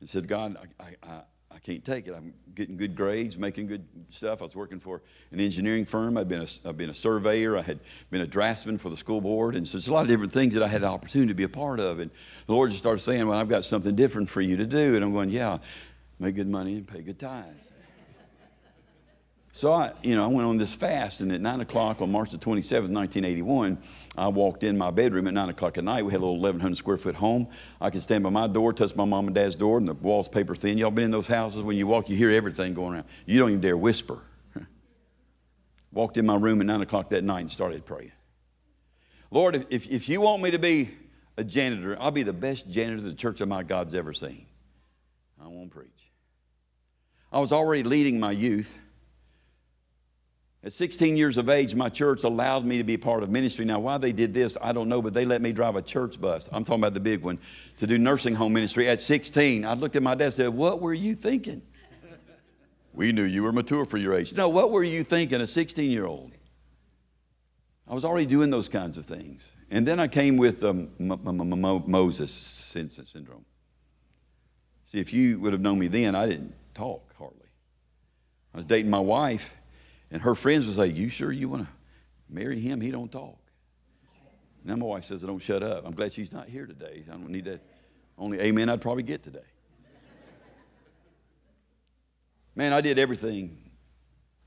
[0.01, 1.23] and said, God, I, I,
[1.55, 2.15] I can't take it.
[2.15, 4.41] I'm getting good grades, making good stuff.
[4.41, 6.17] I was working for an engineering firm.
[6.17, 7.59] I'd been a, I'd been a surveyor.
[7.59, 7.79] I had
[8.11, 9.57] been a draftsman for the school board.
[9.57, 11.45] And so there's a lot of different things that I had the opportunity to be
[11.45, 11.99] a part of.
[11.99, 12.11] And
[12.47, 14.95] the Lord just started saying, Well, I've got something different for you to do.
[14.97, 15.59] And I'm going, Yeah,
[16.19, 17.72] make good money and pay good tithes.
[19.55, 22.31] So I, you know, I went on this fast, and at nine o'clock on March
[22.31, 23.77] the 27th, 1981,
[24.17, 26.07] I walked in my bedroom at nine o'clock at night.
[26.07, 27.49] We had a little 1,100 square foot home.
[27.79, 30.27] I could stand by my door, touch my mom and dad's door, and the walls
[30.27, 30.79] paper thin.
[30.79, 33.05] Y'all been in those houses when you walk, you hear everything going around.
[33.27, 34.21] You don't even dare whisper.
[35.93, 38.13] Walked in my room at nine o'clock that night and started praying.
[39.31, 40.91] Lord, if, if you want me to be
[41.37, 44.47] a janitor, I'll be the best janitor the church of my God's ever seen.
[45.43, 45.91] I won't preach.
[47.31, 48.79] I was already leading my youth.
[50.65, 53.65] At 16 years of age, my church allowed me to be part of ministry.
[53.65, 56.21] Now, why they did this, I don't know, but they let me drive a church
[56.21, 56.49] bus.
[56.53, 57.39] I'm talking about the big one
[57.81, 59.65] to do nursing home ministry at 16.
[59.65, 61.63] I looked at my dad and said, What were you thinking?
[62.93, 64.35] we knew you were mature for your age.
[64.35, 66.31] No, what were you thinking, a 16 year old?
[67.89, 69.51] I was already doing those kinds of things.
[69.71, 73.45] And then I came with um, Moses syndrome.
[74.85, 77.49] See, if you would have known me then, I didn't talk hardly.
[78.55, 79.51] I was dating my wife
[80.13, 81.69] and her friends would say, You sure you want to
[82.29, 82.81] marry him?
[82.81, 83.39] He don't talk.
[84.63, 85.85] Now my wife says, I don't shut up.
[85.85, 87.03] I'm glad she's not here today.
[87.09, 87.61] I don't need that.
[88.17, 89.41] Only amen I'd probably get today.
[92.55, 93.59] Man, I did everything.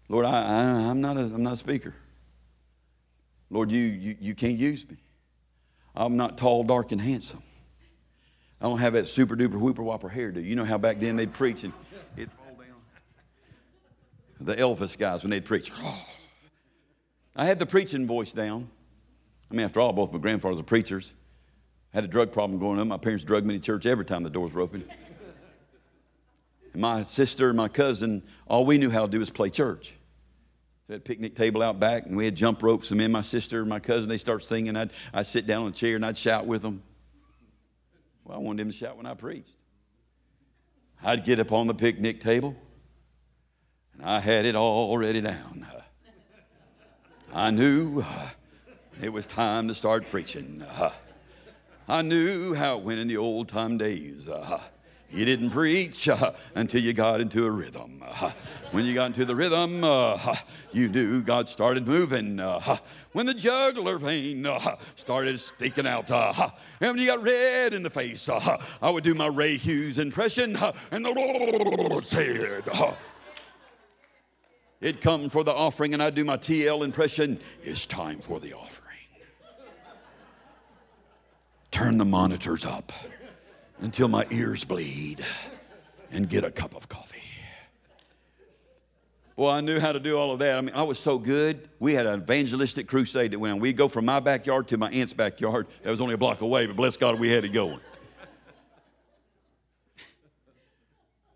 [0.07, 1.95] Lord, I, I, am not a, I'm not a speaker.
[3.49, 4.97] Lord, you, you, you can't use me.
[5.95, 7.41] I'm not tall, dark, and handsome.
[8.61, 10.43] I don't have that super duper whooper whopper hairdo.
[10.45, 11.74] You know how back then they'd preach and
[14.46, 15.72] the Elvis guys when they'd preach.
[17.36, 18.70] I had the preaching voice down.
[19.52, 21.14] I mean, after all, both my grandfathers were preachers.
[21.93, 22.88] I had a drug problem growing up.
[22.88, 24.86] My parents drugged me to church every time the doors were open.
[26.74, 29.93] And my sister and my cousin, all we knew how to do was play church.
[30.88, 32.91] We had a picnic table out back, and we had jump ropes.
[32.91, 34.76] And me and my sister and my cousin, they start singing.
[34.76, 36.84] I'd, I'd sit down on a chair and I'd shout with them.
[38.24, 39.56] Well, I wanted them to shout when I preached.
[41.04, 42.56] I'd get up on the picnic table.
[44.00, 45.66] And I had it all ready down.
[45.74, 45.82] Uh,
[47.34, 48.30] I knew uh,
[49.02, 50.64] it was time to start preaching.
[50.78, 50.91] Uh,
[51.88, 54.28] I knew how it went in the old time days.
[55.12, 58.04] You didn't preach uh, until you got into a rhythm.
[58.06, 58.32] Uh,
[58.72, 60.36] when you got into the rhythm, uh,
[60.74, 62.39] you knew God started moving.
[63.14, 64.48] when the jugular vein
[64.96, 69.28] started sticking out, and when you got red in the face, I would do my
[69.28, 70.58] Ray Hughes impression,
[70.91, 72.64] and the Lord said,
[74.82, 77.39] It'd come for the offering, and I'd do my TL impression.
[77.63, 78.86] It's time for the offering.
[81.71, 82.91] Turn the monitors up
[83.82, 85.26] until my ears bleed
[86.11, 87.15] and get a cup of coffee.
[89.38, 90.57] Well, I knew how to do all of that.
[90.57, 91.67] I mean, I was so good.
[91.80, 93.59] We had an evangelistic crusade that went on.
[93.59, 95.67] We'd go from my backyard to my aunt's backyard.
[95.84, 97.82] That was only a block away, but bless God, we had it going.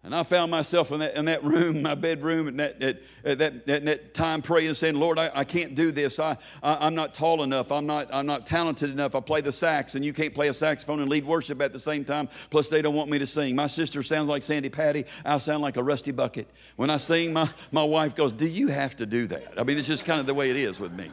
[0.10, 3.36] And I found myself in that, in that room, my bedroom, and that, that, uh,
[3.36, 6.20] that, that, that time praying, saying, Lord, I, I can't do this.
[6.20, 7.72] I, I, am not tall enough.
[7.72, 9.14] I'm not, I'm not talented enough.
[9.14, 11.80] I play the sax, and you can't play a saxophone and lead worship at the
[11.80, 12.28] same time.
[12.50, 13.56] Plus, they don't want me to sing.
[13.56, 15.06] My sister sounds like Sandi Patty.
[15.24, 16.50] I sound like a rusty bucket.
[16.76, 19.60] When I sing, my, my wife goes, Do you have to do that?
[19.60, 21.12] I mean, it's just kind of the way it is with me.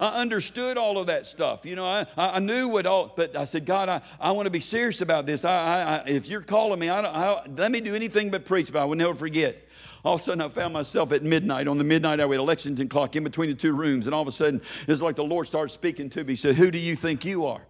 [0.00, 1.64] I understood all of that stuff.
[1.64, 4.50] You know, I, I knew what all, but I said, God, I, I want to
[4.50, 5.44] be serious about this.
[5.44, 8.80] I, I, if you're calling me, I, I, let me do anything but preach, but
[8.80, 9.64] I will never forget.
[10.04, 12.88] All of a sudden, I found myself at midnight on the midnight hour at Lexington
[12.88, 15.46] clock in between the two rooms, and all of a sudden, it's like the Lord
[15.46, 16.32] started speaking to me.
[16.32, 17.62] He said, Who do you think you are?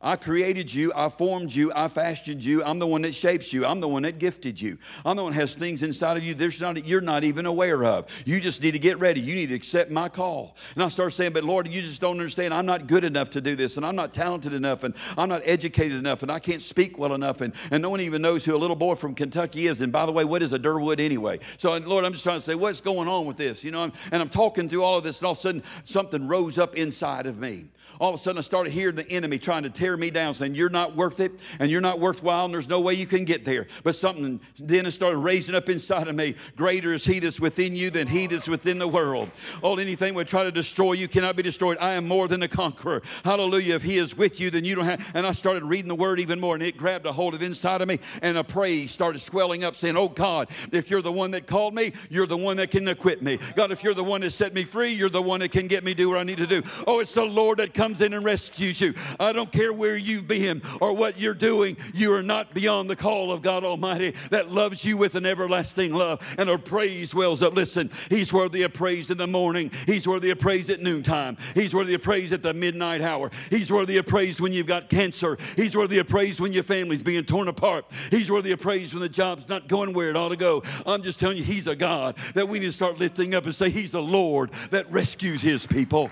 [0.00, 2.62] I created you, I formed you, I fashioned you.
[2.62, 3.66] I'm the one that shapes you.
[3.66, 4.78] I'm the one that gifted you.
[5.04, 7.84] I'm the one that has things inside of you there's not, you're not even aware
[7.84, 8.06] of.
[8.24, 9.20] You just need to get ready.
[9.20, 10.56] You need to accept my call.
[10.76, 12.54] And I start saying, But Lord, you just don't understand.
[12.54, 15.42] I'm not good enough to do this, and I'm not talented enough, and I'm not
[15.44, 18.54] educated enough, and I can't speak well enough, and, and no one even knows who
[18.54, 19.80] a little boy from Kentucky is.
[19.80, 21.40] And by the way, what is a Derwood anyway?
[21.56, 23.64] So, Lord, I'm just trying to say, What's going on with this?
[23.64, 25.62] You know, I'm, and I'm talking through all of this, and all of a sudden,
[25.82, 27.66] something rose up inside of me.
[28.00, 30.54] All of a sudden, I started hearing the enemy trying to tear me down, saying,
[30.54, 33.44] You're not worth it and you're not worthwhile and there's no way you can get
[33.44, 33.66] there.
[33.82, 36.34] But something then it started raising up inside of me.
[36.56, 39.30] Greater is he that's within you than he that's within the world.
[39.62, 41.78] Oh, anything would try to destroy you cannot be destroyed.
[41.80, 43.02] I am more than a conqueror.
[43.24, 43.74] Hallelujah.
[43.74, 45.10] If he is with you, then you don't have.
[45.14, 47.80] And I started reading the word even more, and it grabbed a hold of inside
[47.80, 51.30] of me, and a praise started swelling up, saying, Oh God, if you're the one
[51.32, 53.38] that called me, you're the one that can equip me.
[53.54, 55.84] God, if you're the one that set me free, you're the one that can get
[55.84, 56.62] me do what I need to do.
[56.86, 58.92] Oh, it's the Lord that comes in and rescues you.
[59.20, 62.96] I don't care where you've been or what you're doing, you are not beyond the
[62.96, 66.20] call of God Almighty that loves you with an everlasting love.
[66.38, 67.54] And our praise wells up.
[67.54, 71.72] Listen, He's worthy of praise in the morning, He's worthy of praise at noontime, He's
[71.72, 75.38] worthy of praise at the midnight hour, He's worthy of praise when you've got cancer,
[75.54, 79.02] He's worthy of praise when your family's being torn apart, He's worthy of praise when
[79.02, 80.64] the job's not going where it ought to go.
[80.84, 83.54] I'm just telling you, He's a God that we need to start lifting up and
[83.54, 86.10] say, He's the Lord that rescues His people.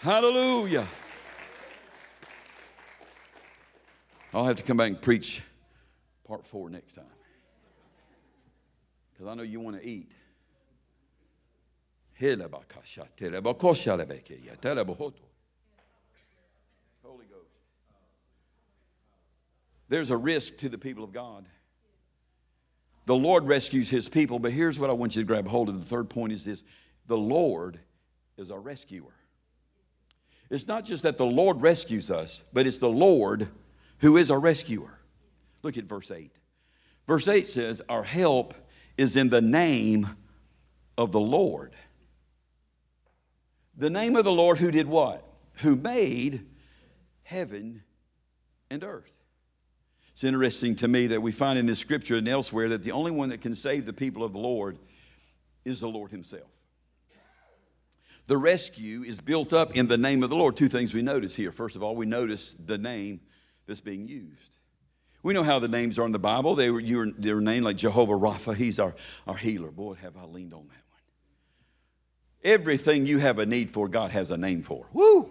[0.00, 0.86] Hallelujah.
[4.32, 5.42] I'll have to come back and preach
[6.26, 7.04] part four next time.
[9.12, 10.10] Because I know you want to eat.
[17.02, 17.50] Holy Ghost.
[19.90, 21.44] There's a risk to the people of God.
[23.04, 25.78] The Lord rescues his people, but here's what I want you to grab hold of.
[25.78, 26.64] The third point is this
[27.06, 27.78] the Lord
[28.38, 29.12] is our rescuer.
[30.50, 33.48] It's not just that the Lord rescues us, but it's the Lord
[33.98, 34.98] who is our rescuer.
[35.62, 36.32] Look at verse 8.
[37.06, 38.54] Verse 8 says, Our help
[38.98, 40.08] is in the name
[40.98, 41.74] of the Lord.
[43.76, 45.24] The name of the Lord who did what?
[45.54, 46.46] Who made
[47.22, 47.82] heaven
[48.70, 49.12] and earth.
[50.12, 53.10] It's interesting to me that we find in this scripture and elsewhere that the only
[53.10, 54.78] one that can save the people of the Lord
[55.64, 56.50] is the Lord Himself.
[58.30, 60.56] The rescue is built up in the name of the Lord.
[60.56, 61.50] Two things we notice here.
[61.50, 63.18] First of all, we notice the name
[63.66, 64.56] that's being used.
[65.24, 66.54] We know how the names are in the Bible.
[66.54, 68.54] They were, you they were named like Jehovah Rapha.
[68.54, 68.94] He's our,
[69.26, 69.72] our healer.
[69.72, 71.00] Boy, have I leaned on that one.
[72.44, 74.86] Everything you have a need for, God has a name for.
[74.92, 75.28] Woo!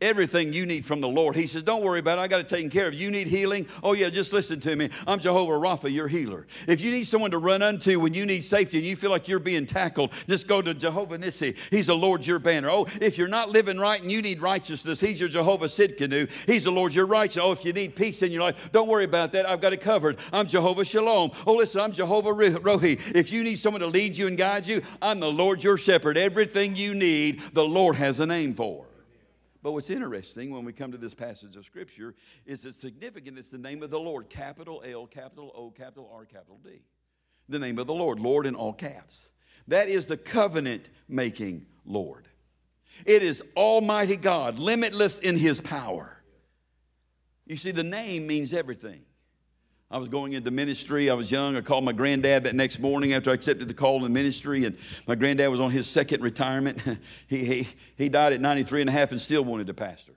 [0.00, 1.34] Everything you need from the Lord.
[1.34, 2.22] He says, Don't worry about it.
[2.22, 2.94] I got it taken care of.
[2.94, 3.66] You need healing?
[3.82, 4.90] Oh, yeah, just listen to me.
[5.08, 6.46] I'm Jehovah Rapha, your healer.
[6.68, 9.26] If you need someone to run unto when you need safety and you feel like
[9.26, 11.56] you're being tackled, just go to Jehovah Nissi.
[11.70, 12.70] He's the Lord your banner.
[12.70, 16.30] Oh, if you're not living right and you need righteousness, He's your Jehovah Tsidkenu.
[16.46, 17.42] He's the Lord your righteous.
[17.42, 19.48] Oh, if you need peace in your life, don't worry about that.
[19.48, 20.18] I've got it covered.
[20.32, 21.32] I'm Jehovah Shalom.
[21.44, 23.00] Oh, listen, I'm Jehovah Rohi.
[23.16, 26.16] If you need someone to lead you and guide you, I'm the Lord your shepherd.
[26.16, 28.87] Everything you need, the Lord has a name for.
[29.68, 32.14] But what's interesting when we come to this passage of Scripture
[32.46, 33.38] is it's significant.
[33.38, 36.80] It's the name of the Lord, capital L, capital O, capital R, capital D.
[37.50, 39.28] The name of the Lord, Lord in all caps.
[39.66, 42.28] That is the covenant making Lord.
[43.04, 46.16] It is Almighty God, limitless in His power.
[47.44, 49.02] You see, the name means everything.
[49.90, 51.08] I was going into ministry.
[51.08, 51.56] I was young.
[51.56, 54.76] I called my granddad that next morning after I accepted the call in ministry, and
[55.06, 56.78] my granddad was on his second retirement.
[57.26, 60.12] he, he, he died at 93 and a half and still wanted to pastor.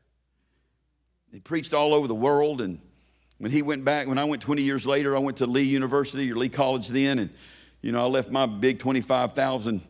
[1.32, 2.80] He preached all over the world, and
[3.38, 6.30] when he went back, when I went 20 years later, I went to Lee University
[6.30, 7.30] or Lee College then, and
[7.82, 9.82] you know, I left my big 25,000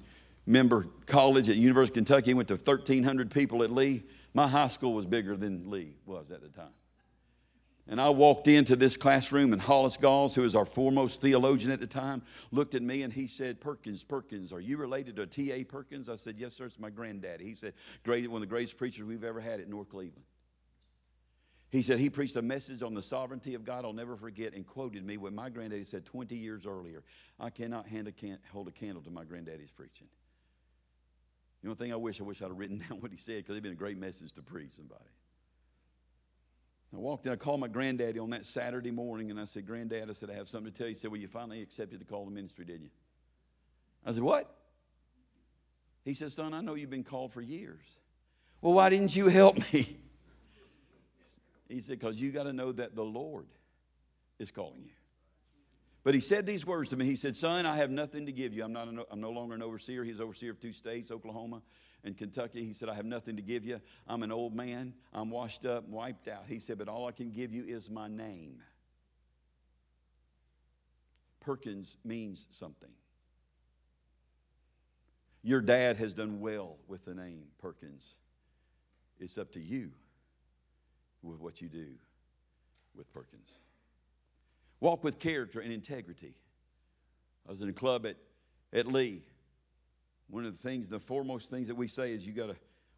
[0.46, 4.04] member college at University of Kentucky, went to 1,300 people at Lee.
[4.36, 6.70] My high school was bigger than Lee was at the time.
[7.88, 11.80] And I walked into this classroom, and Hollis Gause, who was our foremost theologian at
[11.80, 12.22] the time,
[12.52, 15.64] looked at me and he said, Perkins, Perkins, are you related to T.A.
[15.64, 16.08] Perkins?
[16.08, 17.44] I said, Yes, sir, it's my granddaddy.
[17.44, 17.74] He said,
[18.04, 20.26] Great, one of the greatest preachers we've ever had at North Cleveland.
[21.72, 24.68] He said he preached a message on the sovereignty of God I'll never forget and
[24.68, 27.02] quoted me what my granddaddy said 20 years earlier.
[27.40, 30.08] I cannot a can- hold a candle to my granddaddy's preaching.
[31.64, 33.52] The only thing I wish, I wish I'd have written down what he said because
[33.52, 35.10] it'd been a great message to preach somebody.
[36.94, 40.10] I walked in, I called my granddaddy on that Saturday morning, and I said, Granddad,
[40.10, 40.94] I said, I have something to tell you.
[40.94, 42.90] He said, Well, you finally accepted the call to ministry, didn't you?
[44.06, 44.54] I said, What?
[46.04, 47.86] He said, Son, I know you've been called for years.
[48.60, 49.98] Well, why didn't you help me?
[51.70, 53.48] He said, Because you got to know that the Lord
[54.40, 54.92] is calling you.
[56.04, 57.06] But he said these words to me.
[57.06, 58.66] He said, Son, I have nothing to give you.
[58.66, 60.04] I'm, not a, I'm no longer an overseer.
[60.04, 61.62] He's overseer of two states, Oklahoma
[62.04, 62.64] in Kentucky.
[62.64, 63.80] He said, I have nothing to give you.
[64.08, 64.94] I'm an old man.
[65.14, 66.46] I'm washed up, wiped out.
[66.48, 68.62] He said, But all I can give you is my name.
[71.40, 72.90] Perkins means something.
[75.44, 78.14] Your dad has done well with the name Perkins.
[79.20, 79.92] It's up to you
[81.24, 81.88] with what you do
[82.96, 83.50] with Perkins.
[84.80, 86.34] Walk with character and integrity.
[87.48, 88.18] I was in a club at,
[88.74, 89.24] at Lee
[90.32, 92.56] one of the things, the foremost things that we say is you got to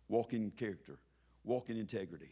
[0.08, 1.00] walk in character,
[1.44, 2.30] walk in integrity.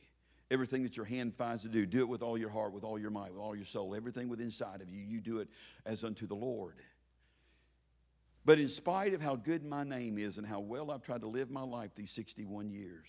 [0.52, 3.00] Everything that your hand finds to do, do it with all your heart, with all
[3.00, 3.96] your might, with all your soul.
[3.96, 5.50] Everything within inside of you, you do it
[5.86, 6.76] as unto the Lord.
[8.46, 11.28] But in spite of how good my name is and how well I've tried to
[11.28, 13.08] live my life these 61 years,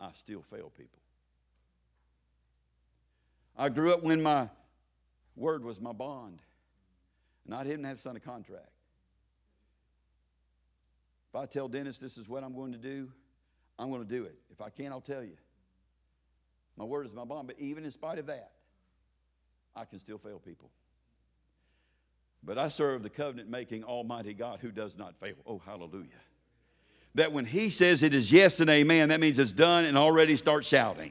[0.00, 0.98] I still fail people.
[3.56, 4.48] I grew up when my
[5.36, 6.40] word was my bond,
[7.46, 8.73] and I didn't have to sign a contract.
[11.34, 13.10] If I tell Dennis this is what I'm going to do,
[13.76, 14.36] I'm going to do it.
[14.52, 15.36] If I can't, I'll tell you.
[16.76, 17.48] My word is my bond.
[17.48, 18.52] But even in spite of that,
[19.74, 20.70] I can still fail people.
[22.44, 25.34] But I serve the covenant making Almighty God who does not fail.
[25.44, 26.06] Oh, hallelujah.
[27.16, 30.36] That when He says it is yes and amen, that means it's done and already
[30.36, 31.10] start shouting.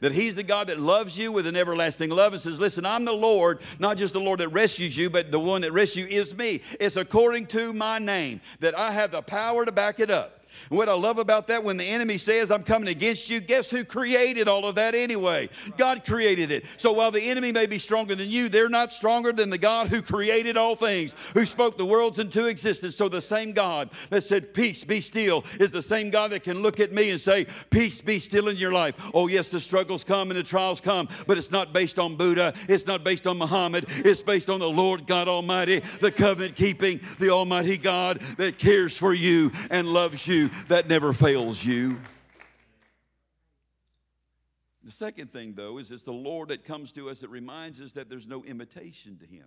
[0.00, 3.04] That He's the God that loves you with an everlasting love and says, Listen, I'm
[3.04, 6.20] the Lord, not just the Lord that rescues you, but the one that rescues you
[6.20, 6.60] is me.
[6.78, 10.37] It's according to my name, that I have the power to back it up.
[10.70, 13.70] And what I love about that, when the enemy says, I'm coming against you, guess
[13.70, 15.48] who created all of that anyway?
[15.76, 16.66] God created it.
[16.76, 19.88] So while the enemy may be stronger than you, they're not stronger than the God
[19.88, 22.96] who created all things, who spoke the worlds into existence.
[22.96, 26.60] So the same God that said, Peace, be still, is the same God that can
[26.60, 28.94] look at me and say, Peace, be still in your life.
[29.14, 32.54] Oh, yes, the struggles come and the trials come, but it's not based on Buddha,
[32.68, 37.00] it's not based on Muhammad, it's based on the Lord God Almighty, the covenant keeping,
[37.18, 41.98] the Almighty God that cares for you and loves you that never fails you.
[44.84, 47.92] The second thing, though, is it's the Lord that comes to us that reminds us
[47.92, 49.46] that there's no imitation to Him.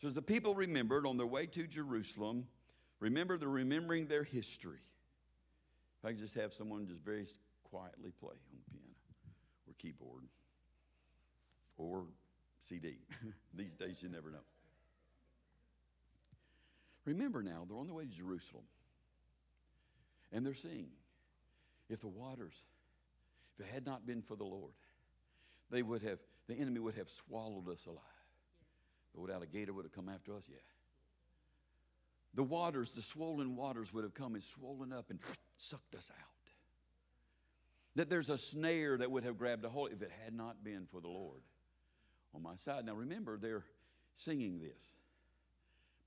[0.00, 2.46] So, as the people remembered on their way to Jerusalem,
[3.00, 4.78] remember they're remembering their history.
[5.98, 7.26] If I can just have someone just very
[7.70, 8.94] quietly play on the piano
[9.66, 10.22] or keyboard
[11.76, 12.04] or
[12.68, 12.98] CD.
[13.54, 14.44] These days, you never know.
[17.04, 18.64] Remember now, they're on their way to Jerusalem.
[20.34, 20.88] And they're saying,
[21.88, 22.54] if the waters,
[23.56, 24.72] if it had not been for the Lord,
[25.70, 26.18] they would have,
[26.48, 28.00] the enemy would have swallowed us alive.
[29.14, 30.56] The old alligator would have come after us, yeah.
[32.34, 35.20] The waters, the swollen waters would have come and swollen up and
[35.56, 36.50] sucked us out.
[37.94, 40.88] That there's a snare that would have grabbed a hold if it had not been
[40.90, 41.42] for the Lord
[42.34, 42.84] on my side.
[42.84, 43.64] Now remember, they're
[44.16, 44.94] singing this.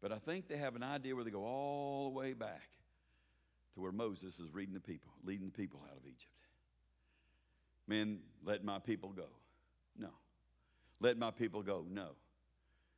[0.01, 2.67] But I think they have an idea where they go all the way back
[3.77, 6.25] to where Moses is reading the people, leading the people out of Egypt.
[7.87, 9.27] Men, let my people go.
[9.95, 10.09] No.
[10.99, 11.85] Let my people go.
[11.87, 12.07] No.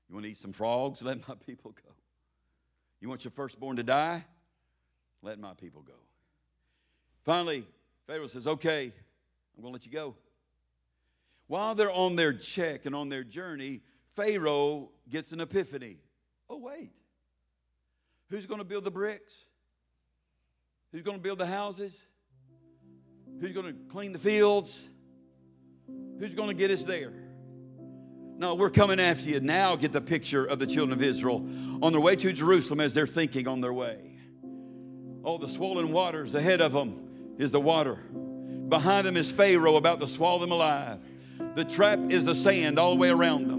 [0.07, 1.01] You want to eat some frogs?
[1.03, 1.91] Let my people go.
[3.01, 4.23] You want your firstborn to die?
[5.21, 5.93] Let my people go.
[7.25, 7.65] Finally,
[8.07, 10.15] Pharaoh says, Okay, I'm going to let you go.
[11.47, 13.81] While they're on their check and on their journey,
[14.15, 15.97] Pharaoh gets an epiphany.
[16.49, 16.91] Oh, wait.
[18.29, 19.35] Who's going to build the bricks?
[20.91, 21.95] Who's going to build the houses?
[23.39, 24.79] Who's going to clean the fields?
[26.19, 27.13] Who's going to get us there?
[28.37, 29.39] No, we're coming after you.
[29.39, 31.45] Now get the picture of the children of Israel
[31.81, 34.17] on their way to Jerusalem as they're thinking on their way.
[35.23, 37.95] Oh, the swollen waters ahead of them is the water.
[38.69, 40.99] Behind them is Pharaoh about to swallow them alive.
[41.55, 43.58] The trap is the sand all the way around them.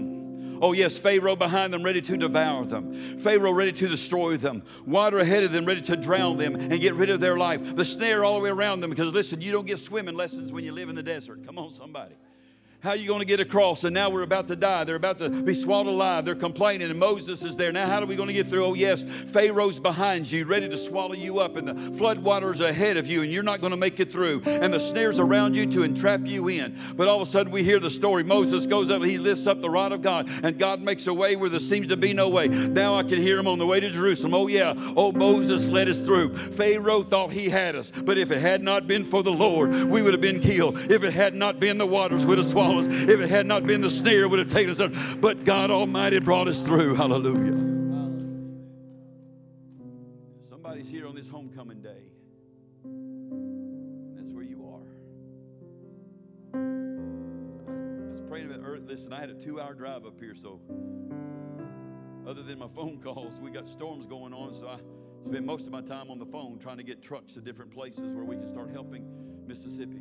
[0.61, 2.93] Oh, yes, Pharaoh behind them, ready to devour them.
[3.19, 4.63] Pharaoh ready to destroy them.
[4.85, 7.75] Water ahead of them, ready to drown them and get rid of their life.
[7.75, 10.63] The snare all the way around them because, listen, you don't get swimming lessons when
[10.63, 11.45] you live in the desert.
[11.45, 12.15] Come on, somebody.
[12.81, 13.83] How are you going to get across?
[13.83, 14.85] And now we're about to die.
[14.85, 16.25] They're about to be swallowed alive.
[16.25, 17.71] They're complaining, and Moses is there.
[17.71, 18.65] Now, how are we going to get through?
[18.65, 22.97] Oh, yes, Pharaoh's behind you, ready to swallow you up, and the flood waters ahead
[22.97, 24.41] of you, and you're not going to make it through.
[24.47, 26.75] And the snares around you to entrap you in.
[26.95, 28.23] But all of a sudden, we hear the story.
[28.23, 31.35] Moses goes up, he lifts up the rod of God, and God makes a way
[31.35, 32.47] where there seems to be no way.
[32.47, 34.33] Now I can hear him on the way to Jerusalem.
[34.33, 34.73] Oh, yeah.
[34.97, 36.35] Oh, Moses led us through.
[36.35, 40.01] Pharaoh thought he had us, but if it had not been for the Lord, we
[40.01, 40.79] would have been killed.
[40.91, 42.87] If it had not been the waters, would have swallowed us.
[42.87, 44.93] If it had not been the snare, would have taken us out.
[45.19, 46.95] But God Almighty brought us through.
[46.95, 47.69] Hallelujah.
[50.47, 52.03] Somebody's here on this homecoming day.
[54.15, 54.87] That's where you are.
[56.53, 58.83] I was praying about earth.
[58.85, 60.59] Listen, I had a two hour drive up here, so
[62.27, 64.77] other than my phone calls, we got storms going on, so I
[65.27, 68.09] spend most of my time on the phone trying to get trucks to different places
[68.11, 69.05] where we can start helping
[69.47, 69.99] Mississippi.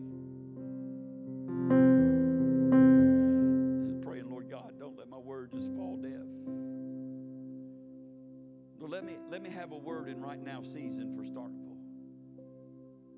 [9.50, 11.76] Have a word in right now season for Starkville.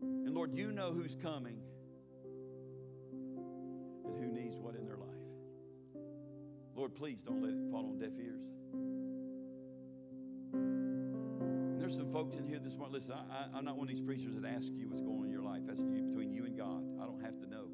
[0.03, 1.59] And Lord, you know who's coming
[4.05, 5.09] and who needs what in their life.
[6.75, 8.45] Lord, please don't let it fall on deaf ears.
[10.53, 12.95] And there's some folks in here this morning.
[12.95, 15.31] Listen, I, am not one of these preachers that ask you what's going on in
[15.31, 15.63] your life.
[15.67, 16.83] That's between you and God.
[17.01, 17.67] I don't have to know.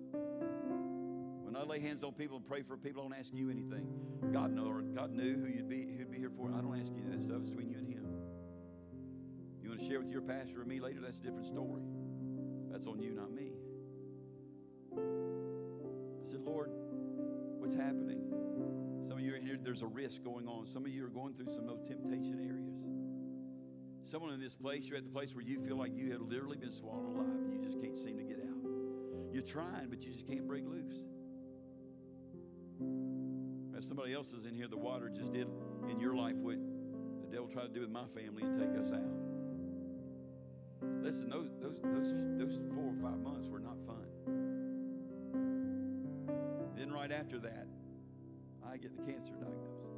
[1.45, 3.89] When I lay hands on people and pray for people, I don't ask you anything.
[4.33, 6.51] God know, God knew who you'd be, who'd be here for.
[6.51, 7.43] I don't ask you that stuff.
[7.49, 7.88] Between you and
[9.79, 11.01] To share with your pastor or me later?
[11.01, 11.83] That's a different story.
[12.71, 13.53] That's on you, not me.
[14.97, 16.71] I said, Lord,
[17.59, 18.25] what's happening?
[19.09, 20.67] Some of you are in here, there's a risk going on.
[20.67, 22.75] Some of you are going through some of those temptation areas.
[24.11, 26.57] Someone in this place, you're at the place where you feel like you have literally
[26.57, 28.71] been swallowed alive and you just can't seem to get out.
[29.33, 30.95] You're trying, but you just can't break loose.
[33.77, 35.47] As somebody else is in here, the water just did
[35.89, 36.57] in your life what
[37.23, 39.18] the devil tried to do with my family and take us out.
[41.03, 44.05] Listen, those, those, those, those four or five months were not fun.
[46.77, 47.67] Then, right after that,
[48.67, 49.89] I get the cancer diagnosis.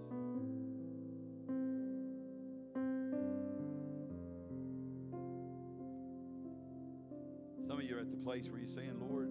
[7.66, 9.30] Some of you are at the place where you're saying, Lord,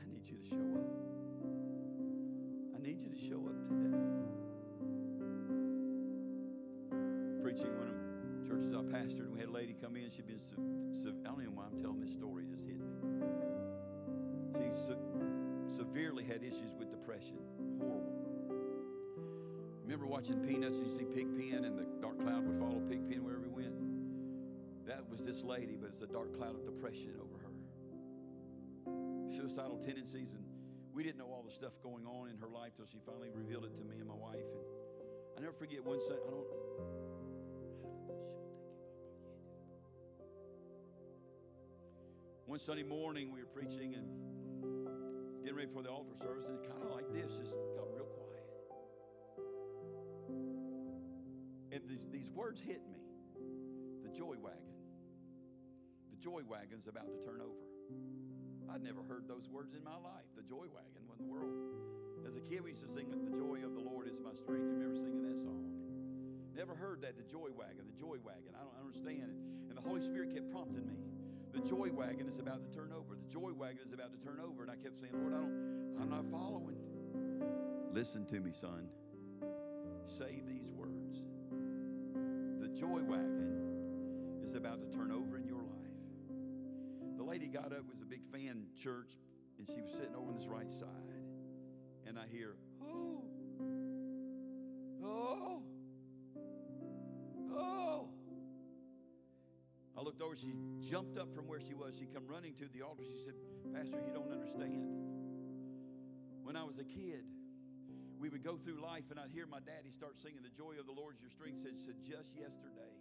[0.00, 0.88] I need you to show up.
[2.76, 3.96] I need you to show up today.
[7.42, 7.99] Preaching one of
[8.50, 10.10] churches I pastored, and we had a lady come in.
[10.10, 10.40] She'd been,
[11.22, 12.90] I don't even know why I'm telling this story, just hit me.
[14.58, 17.38] She se- severely had issues with depression.
[17.78, 18.10] Horrible.
[19.86, 23.44] Remember watching Peanuts and you see Pigpen and the dark cloud would follow Pigpen wherever
[23.46, 23.78] he went?
[24.86, 27.54] That was this lady, but it's a dark cloud of depression over her.
[29.30, 30.42] Suicidal tendencies, and
[30.92, 33.64] we didn't know all the stuff going on in her life till she finally revealed
[33.64, 34.42] it to me and my wife.
[34.42, 36.26] And I never forget one Sunday.
[36.26, 36.89] I don't.
[42.50, 44.10] One Sunday morning, we were preaching and
[45.46, 48.10] getting ready for the altar service, and it's kind of like this, just got real
[48.10, 48.42] quiet.
[51.70, 52.98] And these, these words hit me
[54.02, 54.74] the joy wagon.
[56.10, 57.62] The joy wagon's about to turn over.
[58.74, 60.26] I'd never heard those words in my life.
[60.34, 61.54] The joy wagon, in the world?
[62.26, 64.66] As a kid, we used to sing, The joy of the Lord is my strength.
[64.66, 65.70] You remember singing that song?
[66.50, 68.58] Never heard that, the joy wagon, the joy wagon.
[68.58, 69.38] I don't understand it.
[69.70, 70.98] And the Holy Spirit kept prompting me.
[71.52, 73.16] The joy wagon is about to turn over.
[73.16, 74.62] The joy wagon is about to turn over.
[74.62, 76.76] And I kept saying, Lord, I don't, I'm not following.
[77.92, 78.88] Listen to me, son.
[80.06, 81.26] Say these words.
[82.60, 87.16] The joy wagon is about to turn over in your life.
[87.16, 89.18] The lady got up, was a big fan church,
[89.58, 90.86] and she was sitting over on this right side.
[92.06, 93.22] And I hear, oh,
[95.04, 95.62] oh, oh.
[100.00, 101.92] I looked over, she jumped up from where she was.
[101.92, 103.04] She come running to the altar.
[103.04, 103.36] She said,
[103.68, 104.80] Pastor, you don't understand.
[106.40, 107.28] When I was a kid,
[108.16, 110.88] we would go through life and I'd hear my daddy start singing, The joy of
[110.88, 112.96] the Lord is your strength, said, said just yesterday.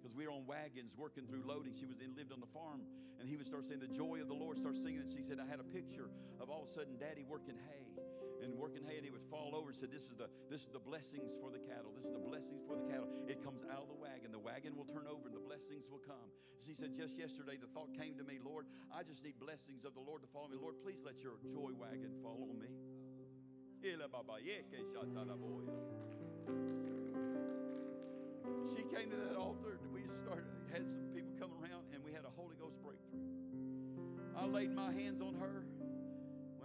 [0.00, 1.76] Because we were on wagons working through loading.
[1.76, 2.88] She was in, lived on the farm,
[3.20, 5.04] and he would start saying, The joy of the Lord, start singing.
[5.04, 6.08] And she said, I had a picture
[6.40, 7.84] of all of a sudden daddy working hay
[8.42, 10.72] and working hay, and he would fall over and said, This is the this is
[10.72, 11.92] the blessings for the cattle.
[11.94, 13.08] This is the blessings for the cattle.
[13.28, 14.32] It comes out of the wagon.
[14.32, 16.32] The wagon will turn over and the blessings will come.
[16.60, 19.94] She said, Just yesterday, the thought came to me, Lord, I just need blessings of
[19.94, 20.56] the Lord to follow me.
[20.60, 22.68] Lord, please let your joy wagon fall on me.
[28.76, 32.12] She came to that altar and we started, had some people come around and we
[32.12, 33.24] had a Holy Ghost breakthrough.
[34.36, 35.64] I laid my hands on her.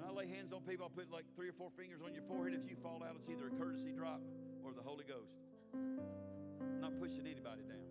[0.05, 2.53] I lay hands on people, I put like three or four fingers on your forehead.
[2.53, 4.21] If you fall out, it's either a courtesy drop
[4.63, 5.33] or the Holy Ghost.
[5.73, 7.81] I'm not pushing anybody down.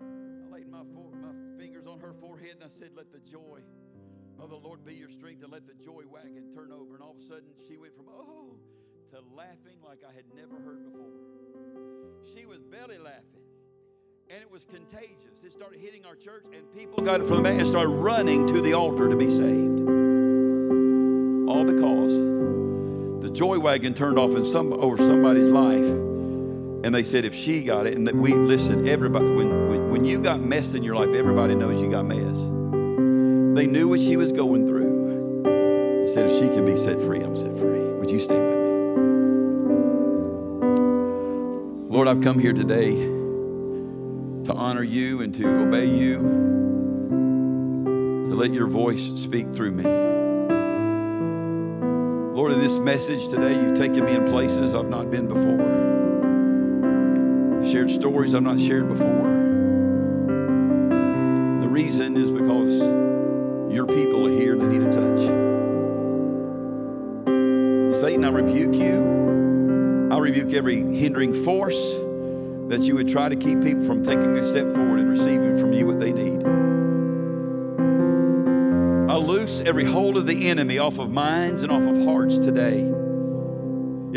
[0.00, 3.58] I laid my, fore, my fingers on her forehead and I said, Let the joy
[4.38, 6.94] of the Lord be your strength and let the joy wagon turn over.
[6.94, 8.54] And all of a sudden, she went from, oh,
[9.10, 11.10] to laughing like I had never heard before.
[12.34, 13.42] She was belly laughing.
[14.30, 15.42] And it was contagious.
[15.42, 18.46] It started hitting our church, and people got it from the back and started running
[18.48, 19.67] to the altar to be saved.
[21.48, 22.12] All because
[23.22, 25.82] the joy wagon turned off in some over somebody's life.
[26.84, 30.04] And they said, if she got it, and that we listen, everybody, when, when, when
[30.04, 32.36] you got mess in your life, everybody knows you got mess.
[33.56, 35.42] They knew what she was going through.
[36.04, 37.80] They said, if she can be set free, I'm set free.
[37.80, 38.58] Would you stand with
[41.88, 41.96] me?
[41.96, 42.90] Lord, I've come here today
[44.44, 46.18] to honor you and to obey you,
[48.28, 50.17] to let your voice speak through me.
[52.38, 55.58] Lord, in this message today, you've taken me in places I've not been before,
[57.68, 59.24] shared stories I've not shared before.
[61.62, 62.78] The reason is because
[63.74, 65.18] your people are here and they need a touch.
[68.00, 70.08] Satan, I rebuke you.
[70.12, 71.94] I rebuke every hindering force
[72.68, 75.72] that you would try to keep people from taking a step forward and receiving from
[75.72, 76.44] you what they need.
[79.68, 82.80] Every hold of the enemy off of minds and off of hearts today.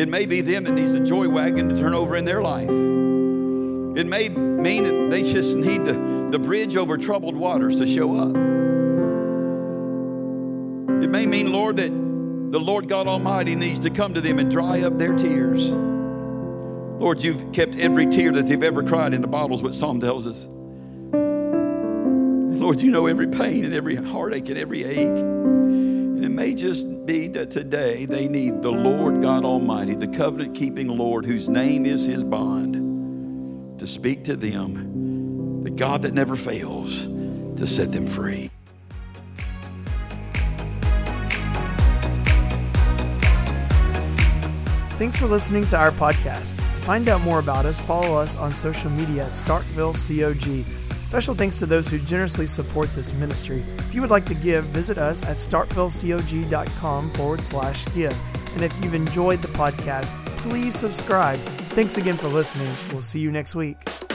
[0.02, 2.70] It may be them that needs the joy wagon to turn over in their life.
[2.70, 8.16] It may mean that they just need the, the bridge over troubled waters to show
[8.16, 8.30] up.
[11.04, 14.50] It may mean, Lord, that the Lord God Almighty needs to come to them and
[14.50, 15.68] dry up their tears.
[15.68, 20.00] Lord, you've kept every tear that they've ever cried in the bottle, is what Psalm
[20.00, 20.48] tells us.
[22.62, 25.08] Lord, you know every pain and every heartache and every ache.
[25.08, 30.54] And it may just be that today they need the Lord God Almighty, the covenant
[30.54, 36.36] keeping Lord, whose name is his bond, to speak to them, the God that never
[36.36, 38.52] fails, to set them free.
[45.00, 46.56] Thanks for listening to our podcast.
[46.58, 50.81] To find out more about us, follow us on social media at Starkville COG.
[51.12, 53.66] Special thanks to those who generously support this ministry.
[53.80, 58.18] If you would like to give, visit us at starkvillecog.com forward slash give.
[58.54, 60.08] And if you've enjoyed the podcast,
[60.38, 61.38] please subscribe.
[61.76, 62.74] Thanks again for listening.
[62.94, 64.11] We'll see you next week.